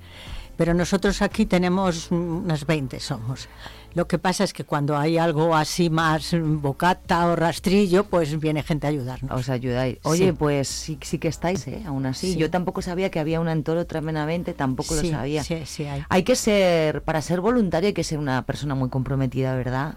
Pero 0.56 0.72
nosotros 0.74 1.20
aquí 1.22 1.44
tenemos 1.46 2.10
mm, 2.10 2.14
unas 2.44 2.66
20 2.66 2.98
somos. 3.00 3.48
Lo 3.94 4.06
que 4.06 4.18
pasa 4.18 4.44
es 4.44 4.52
que 4.52 4.64
cuando 4.64 4.98
hay 4.98 5.16
algo 5.16 5.56
así 5.56 5.88
más 5.88 6.34
bocata 6.38 7.28
o 7.28 7.36
rastrillo, 7.36 8.04
pues 8.04 8.38
viene 8.38 8.62
gente 8.62 8.86
a 8.86 8.90
ayudarnos. 8.90 9.32
Os 9.40 9.48
ayudáis. 9.48 9.98
Oye, 10.02 10.26
Sí. 10.26 10.32
pues 10.32 10.68
sí, 10.68 10.98
sí 11.00 11.18
que 11.18 11.28
estáis, 11.28 11.66
¿eh? 11.66 11.82
Aún 11.86 12.04
así. 12.04 12.34
Sí. 12.34 12.38
Yo 12.38 12.50
tampoco 12.50 12.82
sabía 12.82 13.10
que 13.10 13.20
había 13.20 13.40
una 13.40 13.52
en 13.52 13.62
Toro 13.64 13.86
tremendamente, 13.86 14.52
tampoco 14.52 14.94
lo 14.96 15.02
sabía. 15.02 15.42
sí, 15.44 15.62
sí 15.64 15.84
hay. 15.86 16.04
Hay 16.10 16.24
que 16.24 16.36
ser, 16.36 17.02
para 17.04 17.22
ser 17.22 17.40
voluntario 17.40 17.86
hay 17.86 17.94
que 17.94 18.04
ser 18.04 18.18
una 18.18 18.42
persona 18.42 18.74
muy 18.74 18.90
comprometida, 18.90 19.54
¿verdad? 19.56 19.94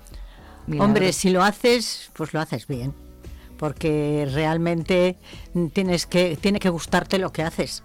Hombre, 0.79 1.11
si 1.11 1.29
lo 1.29 1.43
haces, 1.43 2.09
pues 2.13 2.33
lo 2.33 2.39
haces 2.39 2.67
bien. 2.67 2.93
Porque 3.59 4.27
realmente 4.33 5.17
mm, 5.53 5.67
tienes 5.67 6.05
que, 6.07 6.37
tiene 6.39 6.59
que 6.59 6.69
gustarte 6.69 7.19
lo 7.19 7.31
que 7.31 7.43
haces. 7.43 7.83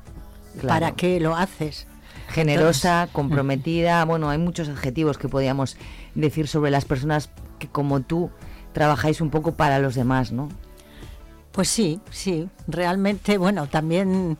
Claro. 0.54 0.68
¿Para 0.68 0.92
qué 0.92 1.20
lo 1.20 1.36
haces? 1.36 1.86
generosa, 2.28 3.00
Entonces, 3.02 3.14
comprometida. 3.14 4.04
Bueno, 4.06 4.30
hay 4.30 4.38
muchos 4.38 4.68
adjetivos 4.68 5.18
que 5.18 5.28
podríamos 5.28 5.76
decir 6.14 6.48
sobre 6.48 6.70
las 6.70 6.84
personas 6.86 7.28
que 7.58 7.68
como 7.68 8.00
tú 8.00 8.30
trabajáis 8.72 9.20
un 9.20 9.28
poco 9.30 9.52
para 9.52 9.78
los 9.78 9.94
demás, 9.94 10.32
¿no? 10.32 10.48
Pues 11.52 11.68
sí, 11.68 12.00
sí. 12.10 12.48
Realmente, 12.66 13.36
bueno, 13.36 13.66
también 13.68 14.38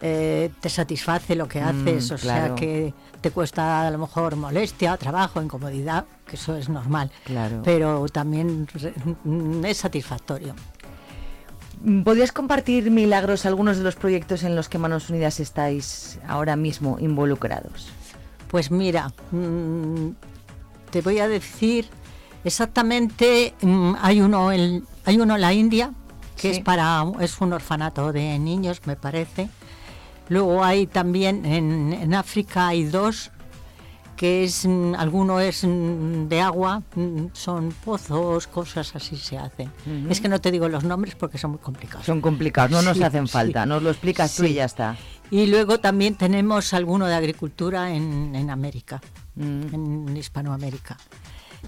eh, 0.00 0.50
te 0.60 0.68
satisface 0.70 1.34
lo 1.36 1.46
que 1.46 1.60
Mm, 1.60 1.64
haces. 1.64 2.10
O 2.10 2.16
claro. 2.16 2.46
sea 2.46 2.54
que 2.56 2.94
te 3.20 3.30
cuesta 3.30 3.86
a 3.86 3.90
lo 3.90 3.98
mejor 3.98 4.34
molestia, 4.36 4.96
trabajo, 4.96 5.42
incomodidad, 5.42 6.06
que 6.30 6.36
eso 6.36 6.56
es 6.56 6.68
normal. 6.68 7.10
Claro. 7.24 7.62
Pero 7.64 8.06
también 8.08 8.68
mm, 9.24 9.64
es 9.64 9.76
satisfactorio. 9.78 10.54
¿Podrías 12.04 12.30
compartir, 12.30 12.90
Milagros, 12.90 13.46
algunos 13.46 13.78
de 13.78 13.84
los 13.84 13.96
proyectos 13.96 14.42
en 14.44 14.54
los 14.54 14.68
que 14.68 14.78
Manos 14.78 15.08
Unidas 15.10 15.40
estáis 15.40 16.18
ahora 16.28 16.54
mismo 16.54 16.98
involucrados? 17.00 17.88
Pues 18.48 18.70
mira, 18.70 19.12
mm, 19.32 20.10
te 20.90 21.00
voy 21.00 21.18
a 21.20 21.28
decir 21.28 21.86
exactamente, 22.44 23.54
mm, 23.62 23.94
hay 24.00 24.20
uno 24.20 24.52
en, 24.52 24.84
hay 25.04 25.18
uno 25.18 25.34
en 25.36 25.40
la 25.40 25.52
India 25.52 25.92
que 26.36 26.52
Sí. 26.52 26.58
es 26.58 26.64
para 26.64 27.04
es 27.20 27.40
un 27.40 27.52
orfanato 27.52 28.12
de 28.12 28.38
niños, 28.38 28.82
me 28.86 28.96
parece. 28.96 29.48
Luego 30.28 30.62
hay 30.62 30.86
también 30.86 31.44
en, 31.44 31.92
en 31.92 32.14
África 32.14 32.68
hay 32.68 32.84
dos 32.84 33.30
que 34.20 34.44
es 34.44 34.66
mm, 34.66 34.96
alguno 34.98 35.40
es 35.40 35.64
mm, 35.64 36.28
de 36.28 36.42
agua, 36.42 36.82
mm, 36.94 37.28
son 37.32 37.72
pozos, 37.82 38.46
cosas 38.48 38.94
así 38.94 39.16
se 39.16 39.38
hacen. 39.38 39.72
Es 40.10 40.20
que 40.20 40.28
no 40.28 40.42
te 40.42 40.50
digo 40.50 40.68
los 40.68 40.84
nombres 40.84 41.14
porque 41.14 41.38
son 41.38 41.52
muy 41.52 41.60
complicados. 41.60 42.04
Son 42.04 42.20
complicados, 42.20 42.70
no 42.70 42.82
nos 42.82 42.98
Sí, 42.98 43.02
hacen 43.02 43.26
sí. 43.26 43.32
falta, 43.32 43.64
nos 43.64 43.82
lo 43.82 43.88
explicas 43.88 44.36
tú 44.36 44.44
y 44.44 44.52
ya 44.52 44.66
está. 44.66 44.98
Y 45.30 45.46
luego 45.46 45.80
también 45.80 46.16
tenemos 46.16 46.74
alguno 46.74 47.06
de 47.06 47.14
agricultura 47.14 47.94
en, 47.94 48.34
en 48.36 48.50
América, 48.50 49.00
Mm. 49.36 49.74
en 50.10 50.16
Hispanoamérica. 50.18 50.98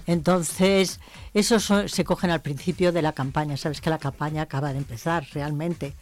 Entonces, 0.05 0.99
esos 1.33 1.71
se 1.91 2.03
cogen 2.03 2.29
al 2.29 2.41
principio 2.41 2.91
de 2.91 3.01
la 3.01 3.13
campaña. 3.13 3.57
Sabes 3.57 3.81
que 3.81 3.89
la 3.89 3.97
campaña 3.97 4.43
acaba 4.43 4.71
de 4.73 4.77
empezar 4.79 5.25
realmente. 5.33 5.95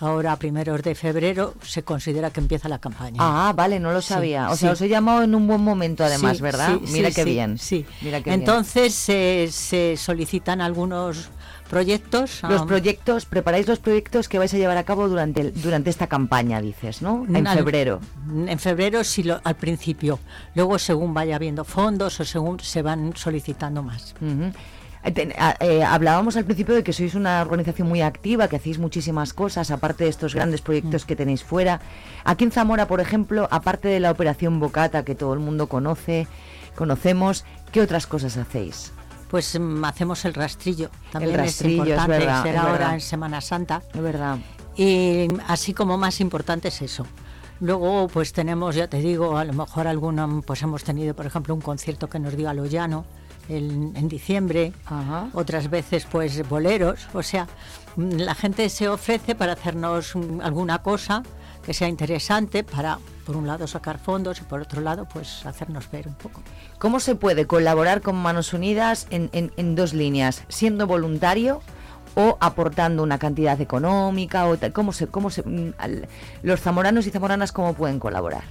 Ahora, 0.00 0.32
a 0.32 0.36
primeros 0.36 0.82
de 0.82 0.94
febrero, 0.94 1.54
se 1.62 1.82
considera 1.82 2.30
que 2.30 2.40
empieza 2.40 2.68
la 2.68 2.78
campaña. 2.78 3.16
Ah, 3.18 3.52
vale, 3.54 3.80
no 3.80 3.92
lo 3.92 4.00
Sí, 4.00 4.08
sabía. 4.14 4.50
O 4.50 4.56
sea, 4.56 4.70
sí. 4.70 4.72
os 4.74 4.80
he 4.82 4.88
llamado 4.88 5.22
en 5.22 5.34
un 5.34 5.46
buen 5.46 5.60
momento 5.60 6.04
además, 6.04 6.36
Sí, 6.36 6.42
¿verdad? 6.42 6.78
sí, 6.84 6.92
Mira 6.92 7.08
sí, 7.08 7.14
qué 7.16 7.24
sí, 7.24 7.30
bien. 7.30 7.58
Sí. 7.58 7.86
Mira 8.02 8.18
qué 8.22 8.30
bien. 8.30 8.40
Entonces 8.40 8.94
se, 8.94 9.48
se 9.50 9.96
solicitan 9.96 10.60
algunos 10.60 11.30
proyectos. 11.68 12.40
Los 12.48 12.62
proyectos, 12.64 13.26
preparáis 13.26 13.66
los 13.68 13.78
proyectos 13.78 14.28
que 14.28 14.38
vais 14.38 14.54
a 14.54 14.56
llevar 14.56 14.76
a 14.78 14.84
cabo 14.84 15.06
durante, 15.08 15.42
el- 15.42 15.60
durante 15.60 15.90
esta 15.90 16.06
campaña, 16.06 16.60
dices, 16.62 17.02
¿no? 17.02 17.26
En 17.28 17.46
al- 17.46 17.58
febrero. 17.58 18.00
En 18.46 18.58
febrero 18.58 19.04
sí 19.04 19.22
lo- 19.22 19.40
al 19.44 19.56
principio. 19.56 20.18
Luego 20.54 20.78
según 20.78 21.12
vaya 21.12 21.36
habiendo 21.36 21.64
fondos 21.64 22.18
o 22.20 22.24
según 22.24 22.60
se 22.60 22.80
van 22.82 23.12
solicitando 23.16 23.82
más. 23.82 24.14
Eh, 25.04 25.84
hablábamos 25.84 26.36
al 26.36 26.44
principio 26.44 26.74
de 26.74 26.82
que 26.82 26.92
sois 26.92 27.14
una 27.14 27.40
organización 27.42 27.88
muy 27.88 28.02
activa, 28.02 28.48
que 28.48 28.56
hacéis 28.56 28.78
muchísimas 28.78 29.32
cosas, 29.32 29.70
aparte 29.70 30.04
de 30.04 30.10
estos 30.10 30.34
grandes 30.34 30.60
proyectos 30.60 31.04
que 31.04 31.16
tenéis 31.16 31.44
fuera. 31.44 31.80
Aquí 32.24 32.44
en 32.44 32.50
Zamora, 32.50 32.86
por 32.88 33.00
ejemplo, 33.00 33.48
aparte 33.50 33.88
de 33.88 34.00
la 34.00 34.10
operación 34.10 34.60
Bocata, 34.60 35.04
que 35.04 35.14
todo 35.14 35.32
el 35.34 35.40
mundo 35.40 35.68
conoce, 35.68 36.26
conocemos, 36.74 37.44
¿qué 37.72 37.80
otras 37.80 38.06
cosas 38.06 38.36
hacéis? 38.36 38.92
Pues 39.30 39.58
mm, 39.58 39.84
hacemos 39.84 40.24
el 40.24 40.34
rastrillo. 40.34 40.90
También 41.12 41.36
rastrillo, 41.36 41.82
es 41.84 41.88
es 41.90 41.94
importante. 41.96 42.18
verdad, 42.26 42.42
será 42.42 42.54
es 42.58 42.60
ahora 42.60 42.72
verdad. 42.72 42.94
en 42.94 43.00
Semana 43.00 43.40
Santa. 43.40 43.82
Es 43.94 44.00
verdad. 44.00 44.38
Y 44.76 45.28
así 45.46 45.74
como 45.74 45.98
más 45.98 46.20
importante 46.20 46.68
es 46.68 46.82
eso. 46.82 47.06
Luego, 47.60 48.06
pues 48.08 48.32
tenemos, 48.32 48.76
ya 48.76 48.86
te 48.86 48.98
digo, 48.98 49.36
a 49.36 49.44
lo 49.44 49.52
mejor 49.52 49.88
alguna, 49.88 50.28
pues 50.46 50.62
hemos 50.62 50.84
tenido, 50.84 51.14
por 51.14 51.26
ejemplo, 51.26 51.54
un 51.54 51.60
concierto 51.60 52.08
que 52.08 52.20
nos 52.20 52.36
dio 52.36 52.48
a 52.48 52.54
Loyano 52.54 53.04
en, 53.48 53.92
en 53.96 54.08
diciembre. 54.08 54.72
Otras 55.32 55.70
veces, 55.70 56.06
pues 56.10 56.46
boleros. 56.48 57.08
O 57.14 57.22
sea, 57.22 57.46
mm, 57.96 58.10
la 58.16 58.34
gente 58.34 58.68
se 58.68 58.88
ofrece 58.88 59.34
para 59.34 59.52
hacernos 59.54 60.14
mm, 60.16 60.40
alguna 60.42 60.82
cosa 60.82 61.22
que 61.64 61.74
sea 61.74 61.88
interesante 61.88 62.64
para, 62.64 62.98
por 63.26 63.36
un 63.36 63.46
lado, 63.46 63.66
sacar 63.66 63.98
fondos 63.98 64.40
y 64.40 64.44
por 64.44 64.60
otro 64.62 64.80
lado, 64.80 65.06
pues 65.12 65.44
hacernos 65.44 65.90
ver 65.90 66.08
un 66.08 66.14
poco. 66.14 66.40
¿Cómo 66.78 66.98
se 67.00 67.14
puede 67.14 67.46
colaborar 67.46 68.00
con 68.00 68.16
Manos 68.16 68.52
Unidas 68.54 69.06
en, 69.10 69.28
en- 69.32 69.52
en 69.56 69.74
dos 69.74 69.92
líneas? 69.92 70.44
¿Siendo 70.48 70.86
voluntario 70.86 71.60
o 72.14 72.38
aportando 72.40 73.02
una 73.02 73.18
cantidad 73.18 73.60
económica? 73.60 74.46
O? 74.48 74.56
¿Cómo 74.72 74.92
se, 74.92 75.08
cómo 75.08 75.28
se, 75.30 75.42
mm, 75.42 75.74
los 76.42 76.60
zamoranos 76.60 77.06
y 77.06 77.10
zamoranas 77.10 77.52
cómo 77.52 77.74
pueden 77.74 77.98
colaborar? 77.98 78.44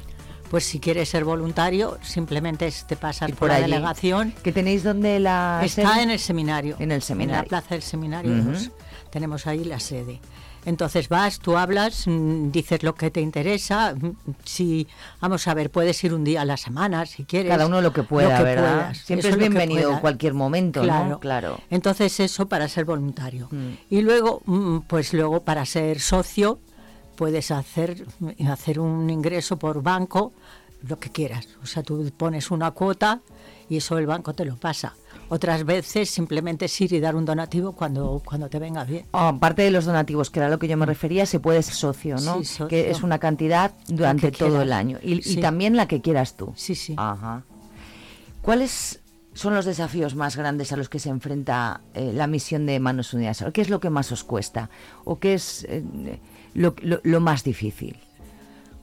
Pues 0.50 0.64
si 0.64 0.80
quieres 0.80 1.10
ser 1.10 1.26
voluntario, 1.26 1.98
simplemente 2.02 2.72
te 2.88 2.96
pasas 2.96 3.30
por, 3.32 3.40
por 3.40 3.50
la 3.50 3.60
delegación. 3.62 4.34
¿Que 4.44 4.52
tenéis 4.52 4.84
donde 4.84 5.20
la 5.20 5.62
Está 5.64 5.94
sede? 5.94 6.04
en 6.04 6.12
el 6.12 6.20
seminario. 6.20 6.76
En 6.80 6.92
el 6.92 7.02
seminario. 7.02 7.40
En 7.40 7.44
la 7.46 7.48
plaza 7.50 7.76
del 7.76 7.82
seminario. 7.84 8.34
2. 8.44 8.72
tenemos 9.12 9.46
ahí 9.48 9.64
la 9.66 9.80
sede. 9.80 10.20
Entonces 10.66 11.08
vas, 11.08 11.40
tú 11.40 11.58
hablas, 11.58 12.08
mm, 12.08 12.52
dices 12.52 12.84
lo 12.84 12.94
que 12.94 13.10
te 13.10 13.22
interesa. 13.22 13.94
mm, 13.96 14.12
Si, 14.44 14.86
vamos 15.22 15.48
a 15.48 15.54
ver, 15.54 15.70
puedes 15.72 16.04
ir 16.04 16.14
un 16.14 16.26
día 16.26 16.42
a 16.42 16.46
la 16.46 16.58
semana 16.58 17.06
si 17.06 17.24
quieres. 17.24 17.50
Cada 17.52 17.68
uno 17.68 17.80
lo 17.82 17.94
que 17.94 18.04
pueda, 18.04 18.42
¿verdad? 18.42 18.64
puedas, 18.88 18.98
Siempre 18.98 19.30
eso 19.30 19.38
es 19.38 19.40
bienvenido 19.40 19.84
puedas. 19.84 20.02
cualquier 20.02 20.34
momento, 20.34 20.82
¿no? 20.82 20.88
claro. 20.88 21.20
Claro. 21.20 21.60
Entonces 21.70 22.20
eso 22.20 22.48
para 22.50 22.68
ser 22.68 22.84
voluntario. 22.84 23.48
Y 23.90 24.02
luego, 24.02 24.42
mm, 24.46 24.80
pues 24.88 25.14
luego 25.14 25.44
para 25.44 25.66
ser 25.66 26.02
socio 26.02 26.60
puedes 27.18 27.52
hacer, 27.52 28.06
hacer 28.50 28.80
un 28.80 29.10
ingreso 29.10 29.58
por 29.58 29.82
banco, 29.84 30.32
lo 30.88 30.98
que 31.00 31.10
quieras. 31.10 31.50
O 31.62 31.66
sea, 31.66 31.84
tú 31.84 32.10
pones 32.16 32.52
una 32.52 32.72
cuota 32.72 33.20
y 33.68 33.78
eso 33.78 33.98
el 33.98 34.06
banco 34.06 34.34
te 34.34 34.46
lo 34.46 34.56
pasa. 34.56 34.94
Otras 35.30 35.66
veces 35.66 36.10
simplemente 36.10 36.66
es 36.66 36.80
ir 36.82 36.94
y 36.94 37.02
dar 37.02 37.16
un 37.16 37.26
donativo 37.26 37.74
cuando, 37.74 38.22
cuando 38.24 38.48
te 38.50 38.60
venga 38.60 38.86
bien. 38.86 39.06
Oh, 39.12 39.18
aparte 39.20 39.64
de 39.64 39.72
los 39.72 39.84
donativos, 39.84 40.30
que 40.30 40.40
era 40.40 40.48
lo 40.50 40.58
que 40.60 40.70
yo 40.70 40.78
me 40.78 40.86
refería, 40.86 41.26
se 41.26 41.42
puede 41.42 41.62
ser 41.64 41.74
socio, 41.74 42.16
¿no? 42.22 42.38
Sí, 42.40 42.46
socio. 42.46 42.68
Que 42.70 42.90
es 42.92 43.04
una 43.04 43.20
cantidad 43.20 43.74
durante 43.90 44.32
todo 44.32 44.50
quieras. 44.50 44.64
el 44.64 44.72
año. 44.74 45.00
Y, 45.04 45.16
y 45.16 45.22
Sí. 45.24 45.42
también 45.42 45.76
la 45.76 45.88
que 45.88 46.00
quieras 46.02 46.38
tú. 46.38 46.54
Sí, 46.56 46.76
sí. 46.76 46.94
Ajá. 46.96 47.44
¿Cuáles 48.42 49.02
son 49.34 49.54
los 49.54 49.66
desafíos 49.66 50.16
más 50.16 50.38
grandes 50.38 50.72
a 50.72 50.78
los 50.78 50.88
que 50.90 51.00
se 51.00 51.10
enfrenta 51.10 51.82
eh, 51.94 52.12
la 52.14 52.28
misión 52.28 52.66
de 52.66 52.80
Manos 52.80 53.14
Unidas? 53.14 53.44
¿Qué 53.54 53.62
es 53.62 53.70
lo 53.70 53.80
que 53.82 53.90
más 53.90 54.12
os 54.14 54.24
cuesta? 54.24 54.70
¿O 55.04 55.20
qué 55.20 55.34
es 55.34 55.66
eh, 55.70 55.84
lo, 56.58 56.76
lo- 56.82 57.00
lo 57.04 57.20
más 57.22 57.44
difícil? 57.44 57.98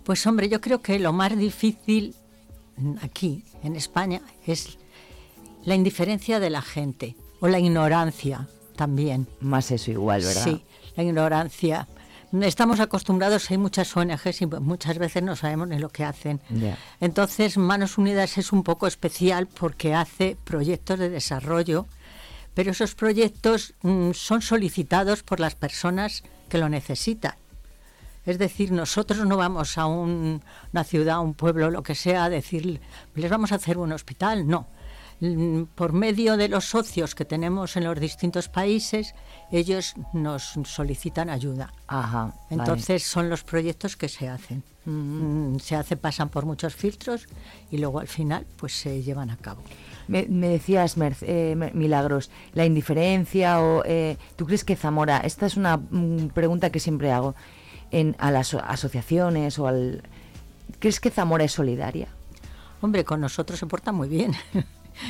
Pues 0.04 0.26
hombre, 0.26 0.48
yo 0.48 0.60
creo 0.60 0.80
que 0.80 0.98
lo 0.98 1.12
más 1.12 1.36
difícil 1.36 2.14
aquí, 3.02 3.44
en 3.62 3.76
España, 3.76 4.20
es 4.46 4.78
la 5.64 5.74
indiferencia 5.74 6.40
de 6.40 6.50
la 6.50 6.62
gente 6.62 7.16
o 7.40 7.48
la 7.48 7.58
ignorancia 7.58 8.48
también. 8.76 9.26
Más 9.40 9.70
eso 9.70 9.90
igual, 9.90 10.22
¿verdad? 10.22 10.44
Sí, 10.44 10.62
la 10.96 11.02
ignorancia. 11.02 11.88
Estamos 12.42 12.80
acostumbrados, 12.80 13.48
hay 13.50 13.58
muchas 13.58 13.96
ONGs 13.96 14.42
y 14.42 14.46
muchas 14.46 14.98
veces 14.98 15.22
no 15.22 15.36
sabemos 15.36 15.68
ni 15.68 15.78
lo 15.78 15.88
que 15.88 16.02
hacen. 16.04 16.40
Entonces, 17.00 17.56
Manos 17.56 17.96
Unidas 17.96 18.38
es 18.38 18.52
un 18.52 18.62
poco 18.64 18.86
especial 18.88 19.46
porque 19.46 19.94
hace 19.94 20.36
proyectos 20.44 20.98
de 20.98 21.10
desarrollo, 21.10 21.86
pero 22.52 22.72
esos 22.72 22.94
proyectos 22.96 23.74
mm, 23.82 24.10
son 24.14 24.42
solicitados 24.42 25.22
por 25.22 25.38
las 25.38 25.54
personas 25.54 26.24
que 26.48 26.58
lo 26.58 26.68
necesitan. 26.68 27.34
Es 28.26 28.38
decir, 28.38 28.72
nosotros 28.72 29.26
no 29.26 29.36
vamos 29.36 29.76
a 29.78 29.86
un- 29.86 30.42
una 30.72 30.84
ciudad, 30.84 31.20
un 31.20 31.34
pueblo, 31.34 31.70
lo 31.70 31.82
que 31.82 31.94
sea, 31.94 32.24
a 32.24 32.30
decir, 32.30 32.80
les 33.14 33.30
vamos 33.30 33.52
a 33.52 33.56
hacer 33.56 33.78
un 33.78 33.92
hospital. 33.92 34.46
No. 34.48 34.66
Mm, 35.20 35.64
Por 35.76 35.92
medio 35.92 36.36
de 36.36 36.48
los 36.48 36.64
socios 36.64 37.14
que 37.14 37.24
tenemos 37.24 37.76
en 37.76 37.84
los 37.84 38.00
distintos 38.00 38.48
países, 38.48 39.14
ellos 39.52 39.94
nos 40.12 40.54
solicitan 40.64 41.30
ayuda. 41.30 41.72
Ajá. 41.86 42.24
vale. 42.26 42.34
Entonces 42.50 43.04
son 43.04 43.30
los 43.30 43.44
proyectos 43.44 43.96
que 43.96 44.08
se 44.08 44.28
hacen. 44.28 44.64
Mm, 44.86 45.58
Se 45.60 45.76
hace, 45.76 45.96
pasan 45.96 46.28
por 46.30 46.44
muchos 46.46 46.74
filtros 46.74 47.26
y 47.70 47.78
luego 47.78 48.00
al 48.00 48.08
final 48.08 48.44
pues 48.56 48.72
se 48.78 49.02
llevan 49.02 49.30
a 49.30 49.36
cabo. 49.36 49.62
Me, 50.08 50.26
me 50.28 50.48
decías, 50.48 50.98
Merc- 50.98 51.22
eh, 51.22 51.54
Milagros, 51.72 52.30
la 52.52 52.66
indiferencia 52.66 53.60
o... 53.60 53.82
eh, 53.86 54.18
¿Tú 54.36 54.44
crees 54.46 54.64
que 54.64 54.76
Zamora, 54.76 55.18
esta 55.18 55.46
es 55.46 55.56
una 55.56 55.76
mm, 55.78 56.28
pregunta 56.34 56.70
que 56.70 56.80
siempre 56.80 57.12
hago, 57.12 57.34
en, 57.90 58.16
a 58.18 58.30
las 58.30 58.54
asociaciones 58.54 59.58
o 59.58 59.66
al... 59.66 60.02
¿Crees 60.78 61.00
que 61.00 61.10
Zamora 61.10 61.44
es 61.44 61.52
solidaria? 61.52 62.08
Hombre, 62.80 63.04
con 63.04 63.20
nosotros 63.20 63.58
se 63.58 63.66
porta 63.66 63.92
muy 63.92 64.08
bien. 64.08 64.34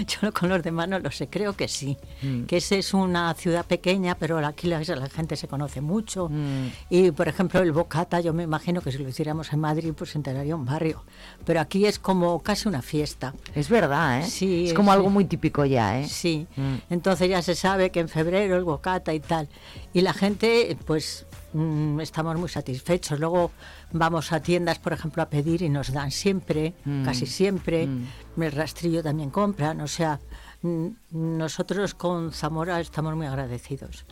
Yo 0.07 0.33
con 0.33 0.49
los 0.49 0.63
demás 0.63 0.89
no 0.89 0.99
lo 0.99 1.11
sé, 1.11 1.29
creo 1.29 1.55
que 1.55 1.69
sí. 1.69 1.97
Mm. 2.23 2.45
Que 2.45 2.57
esa 2.57 2.77
es 2.77 2.95
una 2.95 3.33
ciudad 3.35 3.65
pequeña, 3.65 4.15
pero 4.15 4.39
aquí 4.39 4.67
la, 4.67 4.81
la 4.81 5.09
gente 5.09 5.37
se 5.37 5.49
conoce 5.49 5.81
mucho. 5.81 6.29
Mm. 6.29 6.69
Y 6.91 7.11
por 7.11 7.29
ejemplo, 7.29 7.61
el 7.61 7.73
Bocata, 7.73 8.21
yo 8.21 8.33
me 8.33 8.43
imagino 8.43 8.81
que 8.81 8.93
si 8.93 8.99
lo 8.99 9.09
hiciéramos 9.09 9.53
en 9.53 9.61
Madrid, 9.61 9.93
pues 9.97 10.11
se 10.11 10.19
enteraría 10.19 10.57
un 10.57 10.65
barrio. 10.65 11.03
Pero 11.45 11.61
aquí 11.61 11.87
es 11.87 11.99
como 11.99 12.41
casi 12.43 12.69
una 12.69 12.83
fiesta. 12.83 13.35
Es 13.55 13.69
verdad, 13.69 14.21
¿eh? 14.21 14.27
Sí. 14.27 14.67
Es 14.69 14.75
como 14.75 14.91
sí. 14.91 14.97
algo 14.97 15.11
muy 15.11 15.25
típico 15.27 15.65
ya, 15.65 16.01
¿eh? 16.01 16.09
Sí. 16.09 16.47
Mm. 16.57 16.75
Entonces 16.91 17.29
ya 17.29 17.43
se 17.43 17.55
sabe 17.55 17.91
que 17.91 18.01
en 18.01 18.09
febrero 18.09 18.57
el 18.57 18.65
Bocata 18.65 19.13
y 19.13 19.21
tal. 19.21 19.49
Y 19.93 20.01
la 20.01 20.15
gente, 20.15 20.77
pues 20.87 21.27
mm, 21.55 22.01
estamos 22.01 22.37
muy 22.38 22.49
satisfechos. 22.51 23.19
Luego 23.19 23.51
vamos 23.93 24.31
a 24.33 24.40
tiendas, 24.40 24.79
por 24.79 24.93
ejemplo, 24.93 25.23
a 25.23 25.31
pedir 25.31 25.62
y 25.62 25.69
nos 25.71 25.93
dan 25.93 26.11
siempre, 26.11 26.75
Mm. 26.85 27.05
casi 27.05 27.27
siempre. 27.27 27.87
Mm. 27.87 28.43
El 28.43 28.53
rastrillo 28.53 29.03
también 29.03 29.31
compran. 29.31 29.81
O 29.81 29.88
sea, 29.88 30.21
mm, 30.62 30.88
nosotros 31.12 31.95
con 31.95 32.33
Zamora 32.33 32.79
estamos 32.81 33.14
muy 33.17 33.27
agradecidos. 33.27 34.05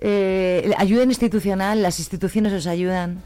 Eh, 0.00 0.72
ayuda 0.76 1.04
institucional, 1.04 1.82
las 1.82 1.98
instituciones 1.98 2.52
os 2.52 2.66
ayudan. 2.66 3.22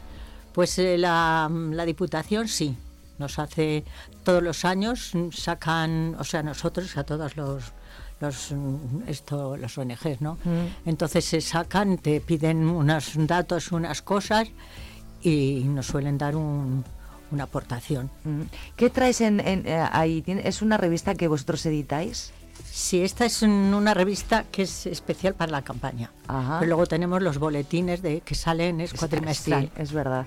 Pues 0.53 0.77
eh, 0.79 0.97
la, 0.97 1.49
la 1.51 1.85
Diputación 1.85 2.47
sí, 2.47 2.75
nos 3.19 3.37
hace 3.39 3.83
todos 4.23 4.41
los 4.41 4.65
años, 4.65 5.11
sacan, 5.31 6.15
o 6.19 6.23
sea, 6.23 6.41
nosotros 6.43 6.95
a 6.97 7.03
todos 7.03 7.37
los, 7.37 7.63
los, 8.21 8.51
mm, 8.51 9.03
esto, 9.07 9.57
los 9.57 9.77
ONGs, 9.77 10.21
¿no? 10.21 10.35
Mm. 10.43 10.87
Entonces 10.89 11.25
se 11.25 11.41
sacan, 11.41 11.97
te 11.97 12.21
piden 12.21 12.67
unos 12.67 13.11
datos, 13.15 13.71
unas 13.71 14.01
cosas 14.01 14.47
y 15.21 15.63
nos 15.65 15.85
suelen 15.87 16.17
dar 16.17 16.35
un- 16.35 16.83
una 17.31 17.43
aportación. 17.43 18.09
Mm. 18.23 18.41
¿Qué 18.75 18.89
traes 18.89 19.21
en, 19.21 19.39
en, 19.39 19.67
eh, 19.67 19.85
ahí? 19.91 20.21
¿Tiene- 20.21 20.47
¿Es 20.47 20.61
una 20.61 20.77
revista 20.77 21.13
que 21.15 21.27
vosotros 21.27 21.65
editáis? 21.65 22.31
Sí, 22.71 23.01
esta 23.01 23.25
es 23.25 23.41
un- 23.41 23.73
una 23.73 23.93
revista 23.93 24.45
que 24.51 24.63
es 24.63 24.85
especial 24.85 25.33
para 25.33 25.51
la 25.51 25.61
campaña. 25.61 26.11
Ajá. 26.27 26.57
Pero 26.59 26.69
luego 26.69 26.85
tenemos 26.87 27.21
los 27.21 27.37
boletines 27.37 28.01
de 28.01 28.21
que 28.21 28.35
salen, 28.35 28.81
es 28.81 28.93
cuatrimestral. 28.93 29.63
Sí, 29.75 29.81
es 29.81 29.91
verdad. 29.93 30.25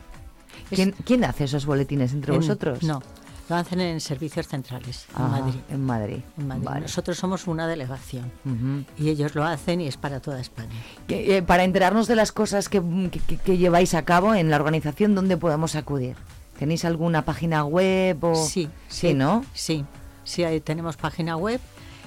¿Quién, 0.71 0.93
quién 1.05 1.25
hace 1.25 1.45
esos 1.45 1.67
boletines 1.67 2.13
entre 2.13 2.33
En- 2.35 2.41
vosotros? 2.41 2.83
No, 2.83 3.03
lo 3.49 3.57
hacen 3.57 3.81
en 3.81 4.01
servicios 4.01 4.49
centrales, 4.49 5.07
en 5.17 5.31
Madrid. 5.31 5.55
En 5.71 5.85
Madrid. 5.85 6.21
En 6.39 6.49
Madrid. 6.49 6.65
Vale. 6.65 6.81
Nosotros 6.83 7.19
somos 7.19 7.47
una 7.47 7.67
delegación 7.67 8.31
y 8.99 9.09
ellos 9.11 9.35
lo 9.35 9.45
hacen 9.45 9.81
y 9.81 9.87
es 9.89 9.97
para 9.97 10.21
toda 10.21 10.41
España. 10.41 10.71
Que, 11.07 11.37
eh, 11.39 11.43
para 11.43 11.65
enterarnos 11.65 12.07
de 12.07 12.17
las 12.17 12.33
cosas 12.33 12.69
que, 12.69 12.81
que- 13.11 13.21
que- 13.21 13.37
que 13.39 13.59
lleváis 13.59 13.95
a 13.95 14.03
cabo 14.05 14.35
en 14.35 14.49
la 14.51 14.57
organización, 14.57 15.15
¿dónde 15.15 15.37
podemos 15.37 15.75
acudir? 15.75 16.17
¿Tenéis 16.59 16.85
alguna 16.85 17.25
página 17.25 17.65
web 17.65 18.23
o...? 18.23 18.35
Sí, 18.37 18.71
Sí, 18.89 19.15
¿no? 19.15 19.45
Sí, 19.53 19.85
sí, 20.25 20.45
ahí 20.45 20.61
tenemos 20.61 20.97
página 20.97 21.37
web 21.37 21.61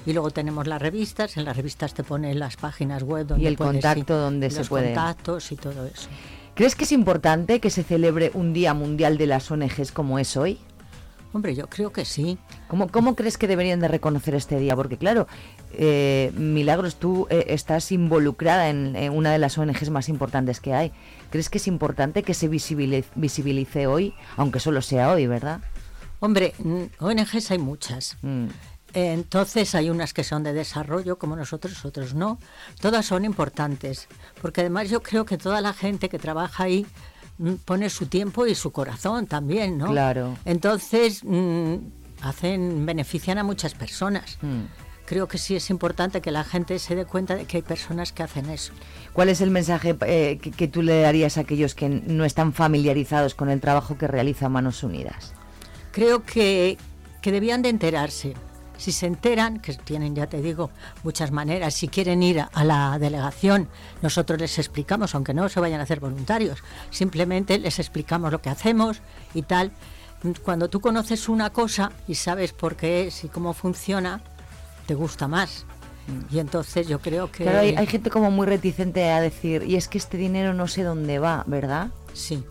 y 0.06 0.12
luego 0.14 0.30
tenemos 0.30 0.66
las 0.66 0.80
revistas. 0.80 1.36
En 1.36 1.44
las 1.44 1.56
revistas 1.56 1.92
te 1.92 2.02
ponen 2.02 2.38
las 2.38 2.56
páginas 2.56 3.02
web 3.02 3.26
donde 3.26 3.44
Y 3.44 3.46
el 3.48 3.56
puedes, 3.56 3.72
contacto 3.74 4.14
sí, 4.14 4.20
donde 4.20 4.46
y 4.46 4.50
se 4.50 4.58
los 4.60 4.68
puede. 4.68 4.94
contactos 4.94 5.52
y 5.52 5.56
todo 5.56 5.84
eso. 5.84 6.08
¿Crees 6.56 6.74
que 6.74 6.84
es 6.84 6.92
importante 6.92 7.60
que 7.60 7.68
se 7.68 7.82
celebre 7.82 8.30
un 8.32 8.54
Día 8.54 8.72
Mundial 8.72 9.18
de 9.18 9.26
las 9.26 9.50
ONGs 9.50 9.92
como 9.92 10.18
es 10.18 10.38
hoy? 10.38 10.58
Hombre, 11.34 11.54
yo 11.54 11.68
creo 11.68 11.92
que 11.92 12.06
sí. 12.06 12.38
¿Cómo, 12.66 12.88
cómo 12.88 13.14
crees 13.14 13.36
que 13.36 13.46
deberían 13.46 13.78
de 13.78 13.88
reconocer 13.88 14.34
este 14.34 14.58
día? 14.58 14.74
Porque 14.74 14.96
claro, 14.96 15.28
eh, 15.74 16.32
Milagros, 16.34 16.96
tú 16.96 17.26
eh, 17.28 17.44
estás 17.48 17.92
involucrada 17.92 18.70
en, 18.70 18.96
en 18.96 19.12
una 19.12 19.32
de 19.32 19.38
las 19.38 19.58
ONGs 19.58 19.90
más 19.90 20.08
importantes 20.08 20.60
que 20.60 20.72
hay. 20.72 20.92
¿Crees 21.28 21.50
que 21.50 21.58
es 21.58 21.66
importante 21.66 22.22
que 22.22 22.32
se 22.32 22.48
visibilice, 22.48 23.10
visibilice 23.16 23.86
hoy, 23.86 24.14
aunque 24.38 24.58
solo 24.58 24.80
sea 24.80 25.12
hoy, 25.12 25.26
verdad? 25.26 25.60
Hombre, 26.20 26.54
ONGs 27.00 27.50
hay 27.50 27.58
muchas. 27.58 28.16
Mm. 28.22 28.46
Eh, 28.96 29.12
Entonces 29.12 29.74
hay 29.74 29.90
unas 29.90 30.14
que 30.14 30.24
son 30.24 30.42
de 30.42 30.54
desarrollo 30.54 31.18
como 31.18 31.36
nosotros, 31.36 31.84
otros 31.84 32.14
no. 32.14 32.38
Todas 32.80 33.04
son 33.04 33.26
importantes, 33.26 34.08
porque 34.40 34.62
además 34.62 34.88
yo 34.88 35.02
creo 35.02 35.26
que 35.26 35.36
toda 35.36 35.60
la 35.60 35.74
gente 35.74 36.08
que 36.08 36.18
trabaja 36.18 36.64
ahí 36.64 36.86
mm, 37.36 37.56
pone 37.66 37.90
su 37.90 38.06
tiempo 38.06 38.46
y 38.46 38.54
su 38.54 38.72
corazón 38.72 39.26
también, 39.26 39.76
¿no? 39.76 39.88
Claro. 39.88 40.38
Entonces 40.46 41.22
mm, 41.22 41.74
hacen 42.22 42.86
benefician 42.86 43.36
a 43.36 43.44
muchas 43.44 43.74
personas. 43.74 44.38
Mm. 44.40 44.62
Creo 45.04 45.28
que 45.28 45.36
sí 45.36 45.54
es 45.54 45.68
importante 45.68 46.22
que 46.22 46.30
la 46.30 46.42
gente 46.42 46.78
se 46.78 46.96
dé 46.96 47.04
cuenta 47.04 47.36
de 47.36 47.44
que 47.44 47.58
hay 47.58 47.62
personas 47.62 48.12
que 48.12 48.22
hacen 48.22 48.48
eso. 48.48 48.72
¿Cuál 49.12 49.28
es 49.28 49.42
el 49.42 49.50
mensaje 49.50 49.94
eh, 50.06 50.38
que, 50.40 50.50
que 50.52 50.68
tú 50.68 50.80
le 50.80 51.02
darías 51.02 51.36
a 51.36 51.42
aquellos 51.42 51.74
que 51.74 51.90
no 51.90 52.24
están 52.24 52.54
familiarizados 52.54 53.34
con 53.34 53.50
el 53.50 53.60
trabajo 53.60 53.98
que 53.98 54.08
realiza 54.08 54.48
Manos 54.48 54.82
Unidas? 54.82 55.34
Creo 55.92 56.24
que, 56.24 56.78
que 57.20 57.30
debían 57.30 57.60
de 57.60 57.68
enterarse. 57.68 58.34
Si 58.76 58.92
se 58.92 59.06
enteran, 59.06 59.60
que 59.60 59.74
tienen, 59.74 60.14
ya 60.14 60.26
te 60.26 60.40
digo, 60.42 60.70
muchas 61.02 61.30
maneras, 61.30 61.74
si 61.74 61.88
quieren 61.88 62.22
ir 62.22 62.44
a 62.52 62.64
la 62.64 62.98
delegación, 62.98 63.68
nosotros 64.02 64.40
les 64.40 64.58
explicamos, 64.58 65.14
aunque 65.14 65.34
no 65.34 65.48
se 65.48 65.60
vayan 65.60 65.80
a 65.80 65.84
hacer 65.84 66.00
voluntarios, 66.00 66.62
simplemente 66.90 67.58
les 67.58 67.78
explicamos 67.78 68.32
lo 68.32 68.42
que 68.42 68.50
hacemos 68.50 69.00
y 69.34 69.42
tal. 69.42 69.72
Cuando 70.42 70.68
tú 70.68 70.80
conoces 70.80 71.28
una 71.28 71.50
cosa 71.50 71.92
y 72.08 72.16
sabes 72.16 72.52
por 72.52 72.76
qué 72.76 73.06
es 73.06 73.24
y 73.24 73.28
cómo 73.28 73.54
funciona, 73.54 74.20
te 74.86 74.94
gusta 74.94 75.28
más. 75.28 75.66
Y 76.30 76.38
entonces 76.38 76.86
yo 76.86 77.00
creo 77.00 77.30
que... 77.32 77.44
Claro, 77.44 77.60
hay, 77.60 77.74
hay 77.76 77.86
gente 77.86 78.10
como 78.10 78.30
muy 78.30 78.46
reticente 78.46 79.10
a 79.10 79.20
decir, 79.20 79.64
y 79.64 79.76
es 79.76 79.88
que 79.88 79.98
este 79.98 80.16
dinero 80.16 80.54
no 80.54 80.68
sé 80.68 80.82
dónde 80.82 81.18
va, 81.18 81.44
¿verdad? 81.46 81.88
Sí. 82.12 82.44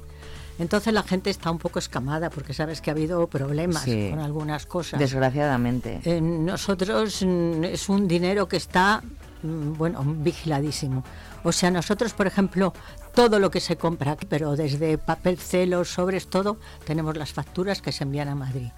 Entonces 0.57 0.93
la 0.93 1.03
gente 1.03 1.29
está 1.29 1.51
un 1.51 1.57
poco 1.57 1.79
escamada 1.79 2.29
porque 2.29 2.53
sabes 2.53 2.79
que 2.81 2.89
ha 2.89 2.93
habido 2.93 3.27
problemas 3.27 3.83
Sí. 3.83 4.07
con 4.11 4.19
algunas 4.19 4.65
cosas. 4.65 4.99
Desgraciadamente. 4.99 5.99
Eh, 6.05 6.21
nosotros 6.21 7.21
mm, 7.25 7.63
es 7.65 7.89
un 7.89 8.07
dinero 8.07 8.47
que 8.47 8.57
está, 8.57 9.01
mm, 9.43 9.73
bueno, 9.73 10.01
vigiladísimo. 10.05 11.03
O 11.43 11.51
sea, 11.51 11.69
nosotros, 11.71 12.13
por 12.13 12.25
ejemplo, 12.27 12.73
todo 13.13 13.37
lo 13.39 13.51
que 13.51 13.59
se 13.59 13.75
compra, 13.75 14.17
pero 14.29 14.55
desde 14.55 14.97
papel 14.97 15.37
celos, 15.37 15.89
sobres, 15.89 16.27
todo, 16.27 16.57
tenemos 16.85 17.17
las 17.17 17.33
facturas 17.33 17.81
que 17.81 17.91
se 17.91 18.03
envían 18.05 18.29
a 18.29 18.35
Madrid. 18.35 18.69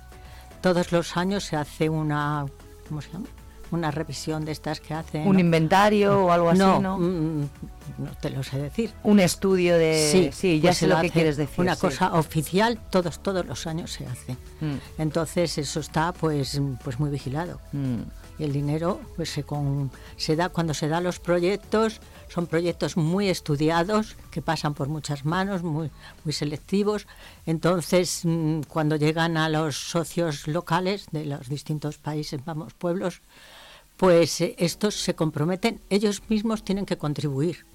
Todos 0.61 0.91
los 0.91 1.15
años 1.15 1.43
se 1.45 1.55
hace 1.55 1.89
una, 1.89 2.45
¿cómo 2.89 3.01
se 3.01 3.11
llama? 3.11 3.27
Una 3.71 3.91
revisión 3.91 4.45
de 4.45 4.51
estas 4.53 4.79
que 4.79 4.93
hacen. 4.93 5.27
Un 5.27 5.33
¿no? 5.33 5.39
inventario 5.39 6.25
o 6.25 6.31
algo 6.31 6.49
así, 6.49 6.59
¿no? 6.59 6.97
mm, 6.97 7.41
no 7.97 8.11
te 8.21 8.29
lo 8.29 8.43
sé 8.43 8.59
decir. 8.59 8.93
Un 9.03 9.19
estudio 9.19 9.77
de... 9.77 10.09
Sí, 10.11 10.29
sí 10.31 10.59
ya 10.59 10.69
pues 10.69 10.77
sé 10.77 10.87
lo 10.87 10.95
lo 10.95 11.01
que 11.01 11.09
quieres 11.09 11.37
decir. 11.37 11.59
Una 11.59 11.75
sí. 11.75 11.81
cosa 11.81 12.13
oficial, 12.13 12.79
todos, 12.89 13.19
todos 13.21 13.45
los 13.45 13.67
años 13.67 13.91
se 13.91 14.05
hace. 14.05 14.33
Mm. 14.61 14.75
Entonces 14.99 15.57
eso 15.57 15.79
está 15.79 16.13
pues, 16.13 16.61
pues 16.83 16.99
muy 16.99 17.09
vigilado. 17.09 17.59
Y 18.39 18.43
el 18.43 18.53
dinero 18.53 19.01
pues, 19.15 19.29
se, 19.31 19.43
con- 19.43 19.91
se 20.15 20.35
da 20.35 20.49
cuando 20.49 20.73
se 20.73 20.87
dan 20.87 21.03
los 21.03 21.19
proyectos, 21.19 21.99
son 22.29 22.45
proyectos 22.45 22.95
muy 22.95 23.29
estudiados, 23.29 24.15
que 24.31 24.41
pasan 24.41 24.73
por 24.75 24.89
muchas 24.89 25.25
manos, 25.25 25.63
muy, 25.63 25.89
muy 26.23 26.33
selectivos. 26.33 27.07
Entonces, 27.47 28.21
mm, 28.23 28.61
cuando 28.67 28.95
llegan 28.95 29.37
a 29.37 29.49
los 29.49 29.75
socios 29.89 30.47
locales 30.47 31.07
de 31.11 31.25
los 31.25 31.49
distintos 31.49 31.97
países, 31.97 32.43
vamos, 32.45 32.73
pueblos, 32.73 33.21
pues 33.97 34.41
eh, 34.41 34.55
estos 34.57 34.95
se 34.95 35.15
comprometen, 35.15 35.81
ellos 35.89 36.21
mismos 36.29 36.63
tienen 36.63 36.85
que 36.85 36.97
contribuir 36.97 37.65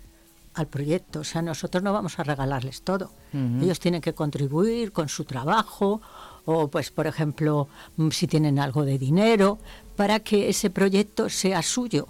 al 0.55 0.67
proyecto. 0.69 1.21
O 1.21 1.25
sea, 1.25 1.43
nosotros 1.43 1.83
no 1.83 1.93
vamos 1.93 2.19
a 2.19 2.25
regalarles 2.25 2.83
todo. 2.83 3.11
Ellos 3.33 3.81
tienen 3.81 4.01
que 4.03 4.13
contribuir 4.15 4.93
con 4.93 5.09
su 5.09 5.25
trabajo 5.25 6.01
o, 6.45 6.69
pues, 6.69 6.91
por 6.91 7.07
ejemplo, 7.07 7.69
mm, 7.97 8.11
si 8.11 8.27
tienen 8.27 8.59
algo 8.59 8.85
de 8.85 8.99
dinero, 8.99 9.59
para 9.97 10.21
que 10.21 10.49
ese 10.51 10.69
proyecto 10.71 11.29
sea 11.31 11.63
suyo. 11.63 12.09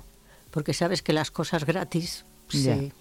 Porque 0.50 0.74
sabes 0.74 1.02
que 1.02 1.12
las 1.12 1.30
cosas 1.30 1.64
gratis, 1.64 2.24
Ya. 2.50 2.58
se- 2.76 2.92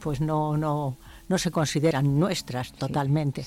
pues 0.00 0.20
no, 0.20 0.56
no, 0.58 0.96
no 1.28 1.38
se 1.38 1.50
consideran 1.50 2.18
nuestras 2.18 2.72
totalmente. 2.72 3.44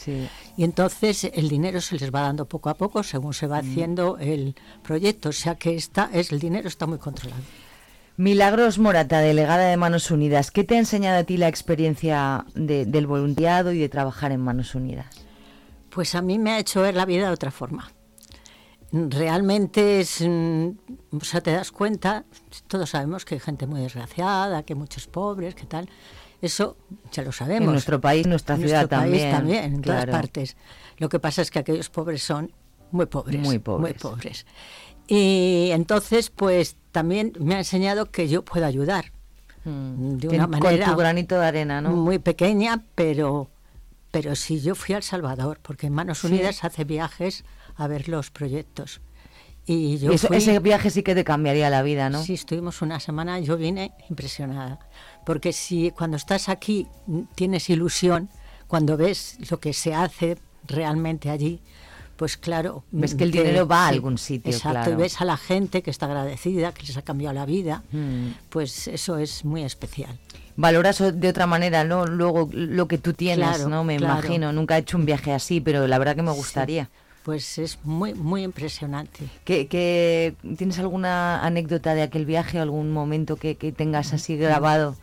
Y 0.58 0.64
entonces 0.64 1.26
el 1.34 1.48
dinero 1.50 1.80
se 1.82 1.96
les 1.98 2.14
va 2.14 2.22
dando 2.22 2.46
poco 2.46 2.70
a 2.70 2.74
poco 2.76 3.04
según 3.04 3.34
se 3.34 3.48
va 3.48 3.58
haciendo 3.60 4.18
el 4.18 4.56
proyecto. 4.84 5.30
O 5.30 5.34
sea 5.34 5.56
que 5.56 5.76
está, 5.76 6.10
es, 6.14 6.32
el 6.32 6.40
dinero 6.40 6.68
está 6.68 6.88
muy 6.88 6.98
controlado. 6.98 7.42
Milagros 8.18 8.80
Morata, 8.80 9.20
delegada 9.20 9.66
de 9.68 9.78
Manos 9.78 10.10
Unidas, 10.10 10.50
¿qué 10.50 10.64
te 10.64 10.76
ha 10.76 10.80
enseñado 10.80 11.20
a 11.20 11.24
ti 11.24 11.38
la 11.38 11.48
experiencia 11.48 12.46
de- 12.56 12.86
del 12.88 13.06
voluntariado 13.06 13.72
y 13.72 13.78
de 13.78 13.90
trabajar 13.90 14.32
en 14.32 14.42
Manos 14.42 14.74
Unidas? 14.74 15.06
Pues 15.92 16.16
a 16.16 16.24
mí 16.24 16.40
me 16.40 16.52
ha 16.52 16.60
hecho 16.60 16.82
ver 16.82 16.96
la 16.96 17.06
vida 17.06 17.28
de 17.28 17.34
otra 17.34 17.52
forma. 17.52 17.92
Realmente 18.92 20.00
es, 20.00 20.22
mm, 20.22 20.70
o 21.20 21.24
sea, 21.24 21.42
te 21.42 21.52
das 21.52 21.72
cuenta, 21.72 22.24
todos 22.68 22.90
sabemos 22.92 23.26
que 23.26 23.36
hay 23.36 23.40
gente 23.42 23.68
muy 23.68 23.82
desgraciada, 23.82 24.64
que 24.64 24.74
hay 24.74 24.80
muchos 24.80 25.08
pobres, 25.08 25.56
que 25.56 25.66
tal. 25.66 25.90
Eso 26.42 26.78
ya 27.12 27.24
lo 27.24 27.32
sabemos. 27.32 27.66
En 27.68 27.72
nuestro 27.72 28.00
país, 28.00 28.28
nuestra 28.28 28.56
En 28.56 28.62
ciudad 28.62 28.82
nuestro 28.82 29.00
país 29.00 29.12
también, 29.12 29.32
también, 29.32 29.64
en 29.76 29.82
todas 29.82 30.06
partes. 30.06 30.58
Lo 30.98 31.10
que 31.10 31.20
pasa 31.20 31.42
es 31.42 31.52
que 31.52 31.60
aquellos 31.60 31.90
pobres 31.90 32.22
son 32.24 32.52
muy 32.92 33.06
pobres. 33.08 33.42
Muy 33.42 33.60
pobres. 33.60 33.82
Muy 33.82 33.94
pobres. 34.00 34.46
Y 35.08 35.70
entonces, 35.72 36.30
pues 36.30 36.76
también 36.92 37.34
me 37.40 37.56
ha 37.56 37.60
enseñado 37.60 38.12
que 38.12 38.28
yo 38.28 38.44
puedo 38.44 38.66
ayudar. 38.66 39.12
De 39.64 39.72
Mm. 39.72 40.18
Que 40.20 40.28
una 40.30 40.48
con 40.48 40.60
manera 40.60 40.86
tu 40.86 40.96
granito 40.96 41.38
de 41.40 41.46
arena, 41.46 41.82
¿no? 41.82 41.92
muy 41.92 42.20
pequeña, 42.20 42.84
pero, 42.96 43.50
pero 44.12 44.34
sí, 44.36 44.62
yo 44.62 44.76
fui 44.76 44.94
a 44.96 44.98
El 44.98 45.04
Salvador, 45.04 45.60
porque 45.62 45.88
en 45.88 45.94
Manos 45.94 46.20
Sí. 46.20 46.28
Unidas 46.28 46.64
hace 46.64 46.86
viajes 46.86 47.44
a 47.76 47.88
ver 47.88 48.08
los 48.08 48.32
proyectos. 48.32 49.02
Y 49.70 49.98
yo 49.98 50.12
Eso- 50.14 50.30
fui- 50.30 50.38
ese 50.38 50.58
viaje 50.60 50.90
sí 50.90 51.04
que 51.04 51.14
te 51.14 51.24
cambiaría 51.26 51.70
la 51.70 51.82
vida, 51.84 52.10
¿no? 52.10 52.24
Sí, 52.24 52.34
estuvimos 52.36 52.82
una 52.82 53.00
semana, 53.02 53.40
yo 53.40 53.58
vine 53.58 53.92
impresionada. 54.10 54.80
Porque 55.26 55.52
si 55.52 55.92
cuando 55.92 56.16
estás 56.16 56.48
aquí 56.48 56.88
tienes 57.36 57.70
ilusión, 57.70 58.30
cuando 58.68 58.96
ves 58.96 59.38
lo 59.52 59.60
que 59.60 59.74
se 59.74 59.94
hace 59.94 60.38
realmente 60.66 61.30
allí, 61.30 61.60
pues 62.16 62.38
claro. 62.38 62.84
Ves 62.92 63.14
mm, 63.14 63.18
que 63.18 63.24
el 63.26 63.32
dinero 63.32 63.68
va 63.68 63.86
a 63.86 63.88
algún 63.90 64.18
sitio, 64.18 64.52
Exacto, 64.52 64.72
claro. 64.80 64.92
y 64.94 64.96
ves 64.96 65.20
a 65.22 65.26
la 65.26 65.36
gente 65.38 65.84
que 65.84 65.92
está 65.92 66.06
agradecida, 66.08 66.72
que 66.74 66.84
les 66.88 66.96
ha 66.98 67.02
cambiado 67.02 67.34
la 67.36 67.46
vida, 67.46 67.84
Mm. 67.92 68.30
pues 68.50 68.88
eso 68.88 69.18
es 69.18 69.44
muy 69.46 69.64
especial. 69.64 70.18
Valoras 70.56 70.98
de 71.14 71.28
otra 71.30 71.46
manera, 71.46 71.84
¿no? 71.84 72.06
Luego 72.08 72.50
lo 72.54 72.88
que 72.88 72.98
tú 72.98 73.14
tienes, 73.14 73.48
Claro, 73.50 73.70
¿no? 73.70 73.84
Me 73.84 73.98
claro. 73.98 74.14
imagino. 74.20 74.52
Nunca 74.54 74.78
he 74.78 74.80
hecho 74.80 74.98
un 74.98 75.06
viaje 75.06 75.32
así, 75.34 75.62
pero 75.62 75.86
la 75.88 76.00
verdad 76.00 76.16
que 76.16 76.24
me 76.24 76.32
gustaría. 76.32 76.90
Pues 77.28 77.58
es 77.58 77.80
muy, 77.84 78.14
muy 78.14 78.44
impresionante. 78.44 79.28
¿Que, 79.44 79.68
que- 79.68 80.34
tienes 80.58 80.80
alguna 80.80 81.46
anécdota 81.46 81.94
de 81.94 82.02
aquel 82.04 82.26
viaje, 82.26 82.58
algún 82.58 82.94
momento 82.94 83.36
que, 83.36 83.56
que 83.58 83.74
tengas 83.74 84.14
así 84.14 84.38
grabado? 84.38 84.96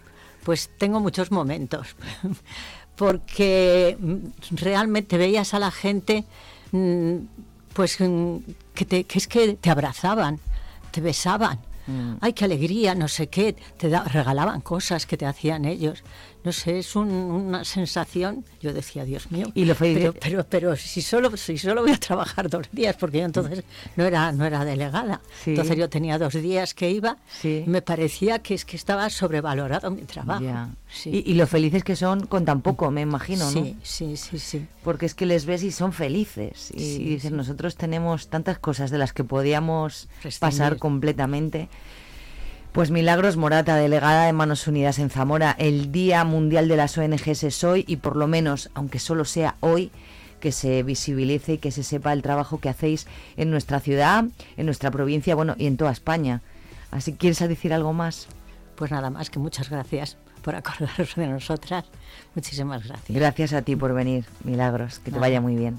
Pues 0.42 0.70
tengo 0.78 1.00
muchos 1.00 1.30
momentos, 1.30 1.94
porque 2.96 3.98
mm, 4.00 4.16
realmente 4.56 5.18
veías 5.18 5.52
a 5.52 5.58
la 5.58 5.70
gente, 5.70 6.24
mm, 6.72 7.14
pues 7.74 8.00
mm, 8.00 8.36
que, 8.74 8.84
te- 8.86 9.04
que 9.04 9.18
es 9.18 9.28
que 9.28 9.52
te 9.54 9.68
abrazaban, 9.68 10.40
te 10.92 11.02
besaban. 11.02 11.58
Mm. 11.86 12.14
Ay, 12.22 12.32
qué 12.32 12.46
alegría, 12.46 12.94
no 12.94 13.08
sé 13.08 13.26
qué, 13.26 13.54
te 13.76 13.90
da- 13.90 14.04
regalaban 14.04 14.62
cosas 14.62 15.04
que 15.04 15.18
te 15.18 15.26
hacían 15.26 15.66
ellos. 15.66 16.02
No 16.44 16.52
sé, 16.52 16.78
es 16.78 16.94
un- 16.94 17.08
una 17.10 17.64
sensación. 17.64 18.44
Yo 18.60 18.72
decía, 18.74 19.04
Dios 19.04 19.30
mío. 19.30 19.50
Y 19.54 19.64
lo 19.64 19.74
pero, 19.74 20.12
pero, 20.12 20.44
pero 20.44 20.76
si 20.76 21.00
solo, 21.00 21.34
si 21.38 21.56
solo 21.56 21.80
voy 21.82 21.92
a 21.92 21.96
trabajar 21.98 22.50
dos 22.50 22.66
días, 22.70 22.96
porque 22.96 23.18
yo 23.20 23.24
entonces 23.24 23.64
no 23.96 24.04
era, 24.04 24.30
no 24.32 24.44
era 24.44 24.64
delegada. 24.64 25.20
Sí. 25.42 25.50
Entonces 25.50 25.76
yo 25.76 25.88
tenía 25.88 26.18
dos 26.18 26.34
días 26.34 26.74
que 26.74 26.90
iba. 26.90 27.16
Sí. 27.40 27.64
Me 27.66 27.80
parecía 27.80 28.40
que 28.40 28.54
es 28.54 28.64
que 28.66 28.76
estaba 28.76 29.08
sobrevalorado 29.08 29.90
mi 29.90 30.02
trabajo. 30.02 30.44
Ya. 30.44 30.68
Sí. 30.92 31.22
Y, 31.26 31.30
y 31.32 31.34
lo 31.34 31.46
felices 31.46 31.82
que 31.82 31.96
son 31.96 32.26
con 32.26 32.44
tan 32.44 32.60
poco, 32.60 32.90
me 32.90 33.00
imagino, 33.00 33.46
¿no? 33.50 33.50
Sí, 33.64 33.76
sí, 33.82 34.16
sí, 34.16 34.38
sí. 34.38 34.66
Porque 34.84 35.06
es 35.06 35.14
que 35.14 35.26
les 35.26 35.46
ves 35.46 35.62
y 35.62 35.72
son 35.72 35.92
felices. 35.92 36.70
Y, 36.74 36.82
y 37.14 37.20
sí. 37.20 37.30
nosotros 37.30 37.74
tenemos 37.76 38.28
tantas 38.28 38.58
cosas 38.58 38.90
de 38.90 38.98
las 38.98 39.12
que 39.14 39.24
podíamos 39.24 40.08
pasar 40.40 40.76
completamente. 40.76 41.68
Pues 42.74 42.90
Milagros 42.90 43.36
Morata, 43.36 43.76
delegada 43.76 44.26
de 44.26 44.32
Manos 44.32 44.66
Unidas 44.66 44.98
en 44.98 45.08
Zamora, 45.08 45.54
el 45.60 45.92
Día 45.92 46.24
Mundial 46.24 46.66
de 46.66 46.76
las 46.76 46.98
ONGs 46.98 47.44
es 47.44 47.62
hoy 47.62 47.84
y 47.86 47.98
por 47.98 48.16
lo 48.16 48.26
menos, 48.26 48.68
aunque 48.74 48.98
solo 48.98 49.24
sea 49.24 49.54
hoy, 49.60 49.92
que 50.40 50.50
se 50.50 50.82
visibilice 50.82 51.52
y 51.52 51.58
que 51.58 51.70
se 51.70 51.84
sepa 51.84 52.12
el 52.12 52.22
trabajo 52.22 52.58
que 52.58 52.68
hacéis 52.68 53.06
en 53.36 53.52
nuestra 53.52 53.78
ciudad, 53.78 54.24
en 54.56 54.66
nuestra 54.66 54.90
provincia, 54.90 55.36
bueno, 55.36 55.54
y 55.56 55.68
en 55.68 55.76
toda 55.76 55.92
España. 55.92 56.42
Así, 56.90 57.12
¿quieres 57.12 57.38
decir 57.38 57.72
algo 57.72 57.92
más? 57.92 58.26
Pues 58.74 58.90
nada 58.90 59.08
más 59.08 59.30
que 59.30 59.38
muchas 59.38 59.70
gracias 59.70 60.16
por 60.42 60.56
acordaros 60.56 61.14
de 61.14 61.28
nosotras. 61.28 61.84
Muchísimas 62.34 62.84
gracias. 62.88 63.16
Gracias 63.16 63.52
a 63.52 63.62
ti 63.62 63.76
por 63.76 63.94
venir, 63.94 64.24
Milagros, 64.42 64.98
que 64.98 65.12
te 65.12 65.20
vaya 65.20 65.40
muy 65.40 65.54
bien. 65.54 65.78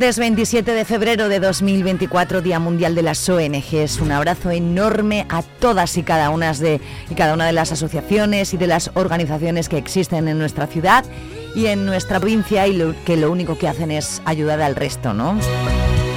Martes 0.00 0.18
27 0.18 0.72
de 0.72 0.86
febrero 0.86 1.28
de 1.28 1.40
2024, 1.40 2.40
Día 2.40 2.58
Mundial 2.58 2.94
de 2.94 3.02
las 3.02 3.28
ONGs. 3.28 4.00
Un 4.00 4.12
abrazo 4.12 4.50
enorme 4.50 5.26
a 5.28 5.42
todas 5.42 5.98
y 5.98 6.02
cada 6.02 6.30
una 6.30 6.54
de, 6.54 6.80
cada 7.18 7.34
una 7.34 7.44
de 7.44 7.52
las 7.52 7.70
asociaciones 7.70 8.54
y 8.54 8.56
de 8.56 8.66
las 8.66 8.90
organizaciones 8.94 9.68
que 9.68 9.76
existen 9.76 10.26
en 10.26 10.38
nuestra 10.38 10.66
ciudad 10.66 11.04
y 11.54 11.66
en 11.66 11.84
nuestra 11.84 12.18
provincia 12.18 12.66
y 12.66 12.94
que 13.04 13.18
lo 13.18 13.30
único 13.30 13.58
que 13.58 13.68
hacen 13.68 13.90
es 13.90 14.22
ayudar 14.24 14.62
al 14.62 14.74
resto, 14.74 15.12
¿no? 15.12 15.38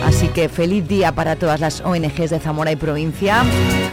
Así 0.05 0.29
que 0.29 0.47
feliz 0.47 0.87
día 0.87 1.11
para 1.11 1.35
todas 1.35 1.59
las 1.59 1.81
ONGs 1.81 2.29
de 2.29 2.39
Zamora 2.39 2.71
y 2.71 2.77
provincia. 2.77 3.43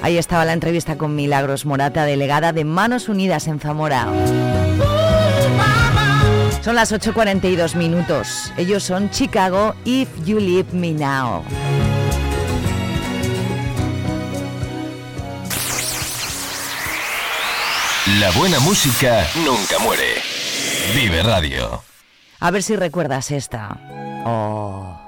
Ahí 0.03 0.19
estaba 0.19 0.45
la 0.45 0.53
entrevista 0.53 0.97
con 0.99 1.17
Milagros 1.17 1.67
Morata, 1.67 2.05
delegada 2.05 2.53
de 2.53 2.65
Manos 2.65 3.09
Unidas 3.09 3.49
en 3.49 3.59
Zamora. 3.59 4.07
Son 6.63 6.75
las 6.75 6.93
8.42 6.93 7.75
minutos. 7.75 8.53
Ellos 8.59 8.83
son 8.83 9.09
Chicago, 9.11 9.75
If 9.85 10.09
You 10.25 10.39
Leave 10.39 10.73
Me 10.73 10.93
Now. 10.93 11.43
La 18.19 18.31
buena 18.33 18.61
música 18.61 19.25
nunca 19.37 19.79
muere. 19.83 20.17
Vive 20.95 21.23
Radio. 21.23 21.83
A 22.41 22.51
ver 22.51 22.63
si 22.63 22.77
recuerdas 22.77 23.31
esta. 23.31 23.79
Oh. 24.27 24.99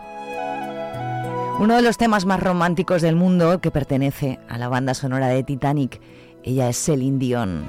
Uno 1.58 1.76
de 1.76 1.82
los 1.82 1.98
temas 1.98 2.24
más 2.24 2.40
románticos 2.40 3.02
del 3.02 3.16
mundo 3.16 3.60
que 3.60 3.70
pertenece 3.70 4.38
a 4.48 4.56
la 4.56 4.68
banda 4.68 4.94
sonora 4.94 5.28
de 5.28 5.42
Titanic. 5.42 6.00
Ella 6.44 6.68
es 6.68 6.82
Celine 6.82 7.18
Dion. 7.18 7.64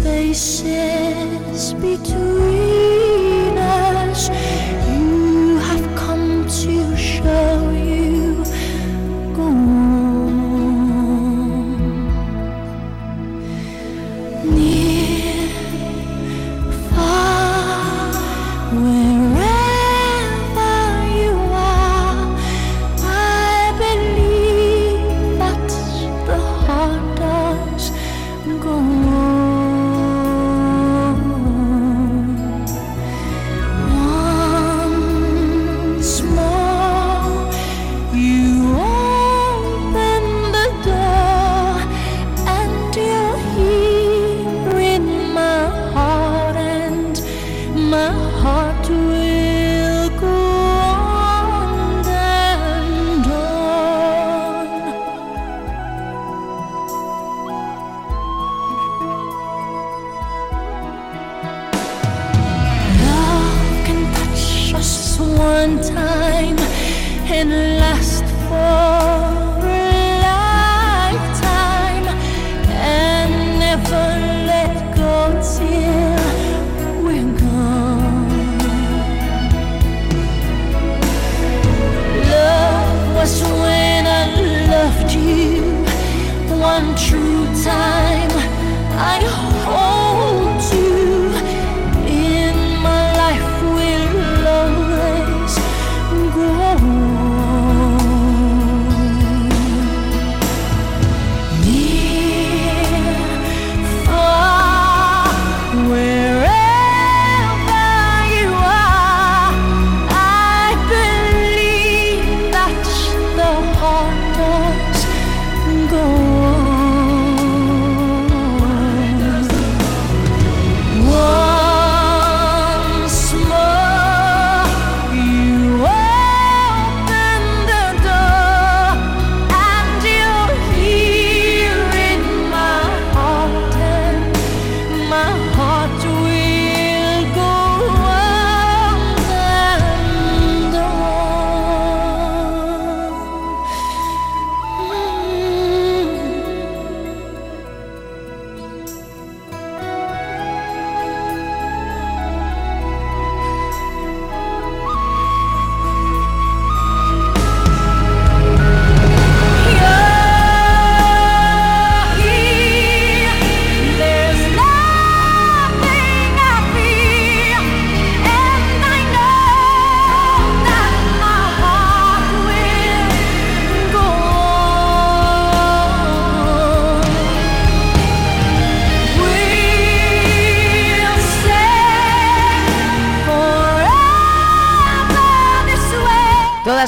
Spaces 0.00 1.72
between 1.74 2.77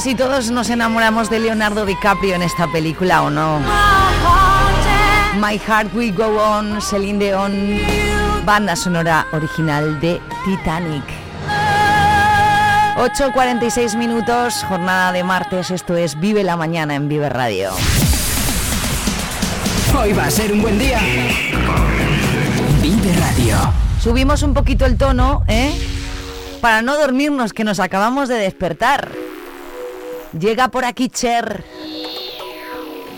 casi 0.01 0.15
todos 0.15 0.49
nos 0.49 0.71
enamoramos 0.71 1.29
de 1.29 1.39
Leonardo 1.39 1.85
DiCaprio 1.85 2.33
en 2.33 2.41
esta 2.41 2.65
película, 2.71 3.21
¿o 3.21 3.29
no? 3.29 3.59
My 5.39 5.59
Heart 5.59 5.93
Will 5.93 6.11
Go 6.15 6.25
On, 6.41 6.81
Celine 6.81 7.23
Dion, 7.23 7.79
banda 8.43 8.75
sonora 8.75 9.27
original 9.31 9.99
de 9.99 10.19
Titanic. 10.43 11.03
8.46 12.95 13.95
minutos, 13.95 14.65
jornada 14.67 15.11
de 15.11 15.23
martes, 15.23 15.69
esto 15.69 15.95
es 15.95 16.19
Vive 16.19 16.43
la 16.43 16.57
Mañana 16.57 16.95
en 16.95 17.07
Vive 17.07 17.29
Radio. 17.29 17.69
Hoy 19.95 20.13
va 20.13 20.25
a 20.25 20.31
ser 20.31 20.51
un 20.51 20.63
buen 20.63 20.79
día. 20.79 20.97
Vive 22.81 23.13
Radio. 23.19 23.55
Subimos 24.01 24.41
un 24.41 24.55
poquito 24.55 24.87
el 24.87 24.97
tono, 24.97 25.43
¿eh? 25.47 25.79
Para 26.59 26.81
no 26.81 26.97
dormirnos, 26.97 27.53
que 27.53 27.63
nos 27.63 27.79
acabamos 27.79 28.29
de 28.29 28.37
despertar. 28.39 29.20
Llega 30.37 30.69
por 30.69 30.85
aquí 30.85 31.09
Cher. 31.09 31.63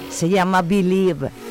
Se 0.09 0.30
llama 0.30 0.61
Believe. 0.61 1.42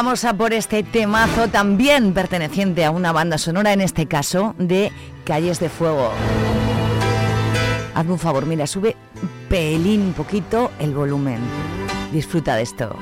Vamos 0.00 0.24
a 0.24 0.32
por 0.32 0.52
este 0.52 0.84
temazo 0.84 1.48
también 1.48 2.14
perteneciente 2.14 2.84
a 2.84 2.92
una 2.92 3.10
banda 3.10 3.36
sonora, 3.36 3.72
en 3.72 3.80
este 3.80 4.06
caso 4.06 4.54
de 4.56 4.92
Calles 5.24 5.58
de 5.58 5.68
Fuego. 5.68 6.12
Hazme 7.96 8.12
un 8.12 8.18
favor, 8.20 8.46
mira, 8.46 8.68
sube 8.68 8.94
pelín 9.48 10.12
poquito 10.12 10.70
el 10.78 10.94
volumen. 10.94 11.40
Disfruta 12.12 12.54
de 12.54 12.62
esto. 12.62 12.96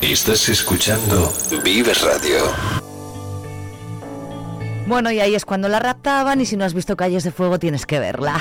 Estás 0.00 0.48
escuchando 0.48 1.30
Vive 1.62 1.92
Radio. 1.92 2.40
Bueno, 4.86 5.12
y 5.12 5.20
ahí 5.20 5.34
es 5.34 5.44
cuando 5.44 5.68
la 5.68 5.78
raptaban 5.78 6.40
y 6.40 6.46
si 6.46 6.56
no 6.56 6.64
has 6.64 6.72
visto 6.72 6.96
Calles 6.96 7.22
de 7.22 7.30
Fuego 7.30 7.58
tienes 7.58 7.84
que 7.84 8.00
verla. 8.00 8.40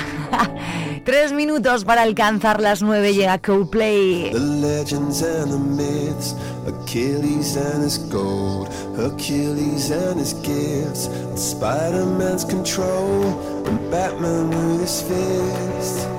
Tres 1.05 1.34
minutos 1.34 1.84
para 1.84 2.03
alcanzar 2.03 2.62
las 2.62 2.82
nueve 2.82 3.14
llega 3.14 3.39
Coldplay. 3.39 4.32
The 4.32 4.39
legends 4.39 5.22
and 5.22 5.51
the 5.51 5.57
myths, 5.57 6.34
Achilles 6.66 7.57
and 7.57 7.84
his 7.84 7.99
gold, 8.10 8.70
Hercules 8.97 9.91
and 9.91 10.20
his 10.20 10.34
gifts, 10.41 11.10
Spider-Man's 11.36 12.45
control, 12.45 13.38
and 13.68 13.91
Batman 13.91 14.49
with 14.49 14.82
his 14.82 15.03
fist. 15.03 16.18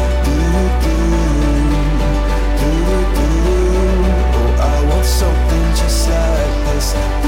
podcast. 6.93 7.20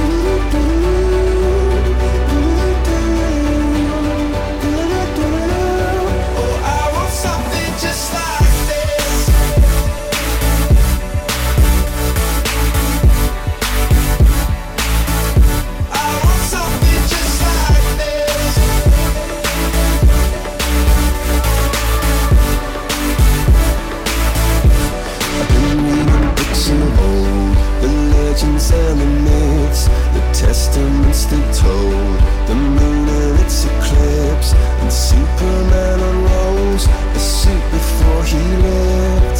Testaments 30.43 31.23
they 31.31 31.43
told, 31.55 32.17
the 32.47 32.55
moon 32.55 33.07
and 33.07 33.39
its 33.39 33.63
eclipse, 33.63 34.51
and 34.81 34.91
Superman 34.91 35.99
unrolls 36.11 36.83
the 37.13 37.19
suit 37.19 37.63
before 37.71 38.23
he 38.31 38.43
lived. 38.67 39.39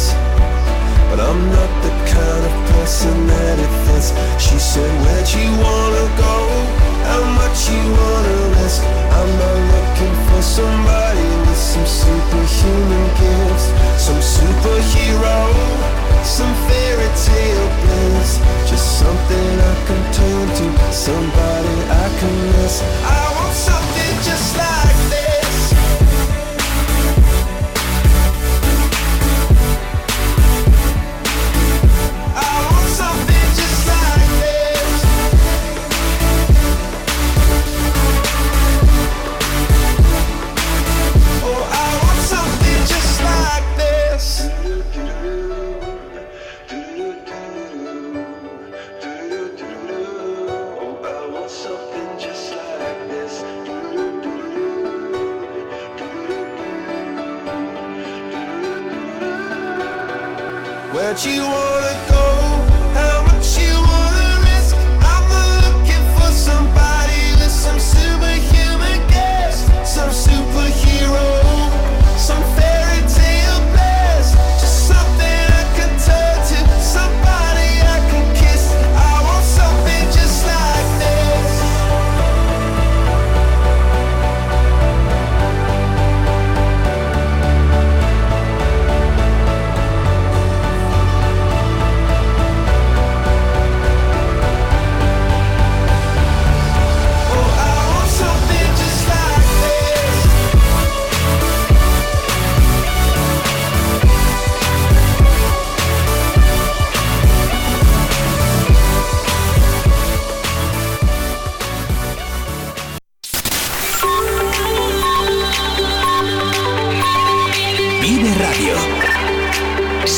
But 1.10 1.20
I'm 1.28 1.42
not 1.56 1.72
the 1.86 1.94
kind 2.16 2.42
of 2.48 2.54
person 2.72 3.14
that 3.26 3.56
it 3.64 3.72
fits. 3.84 4.08
She 4.44 4.58
said, 4.58 4.90
Where'd 5.02 5.30
you 5.38 5.50
wanna 5.64 6.06
go? 6.26 6.36
How 7.10 7.22
much 7.40 7.58
you 7.68 7.82
some 21.04 21.33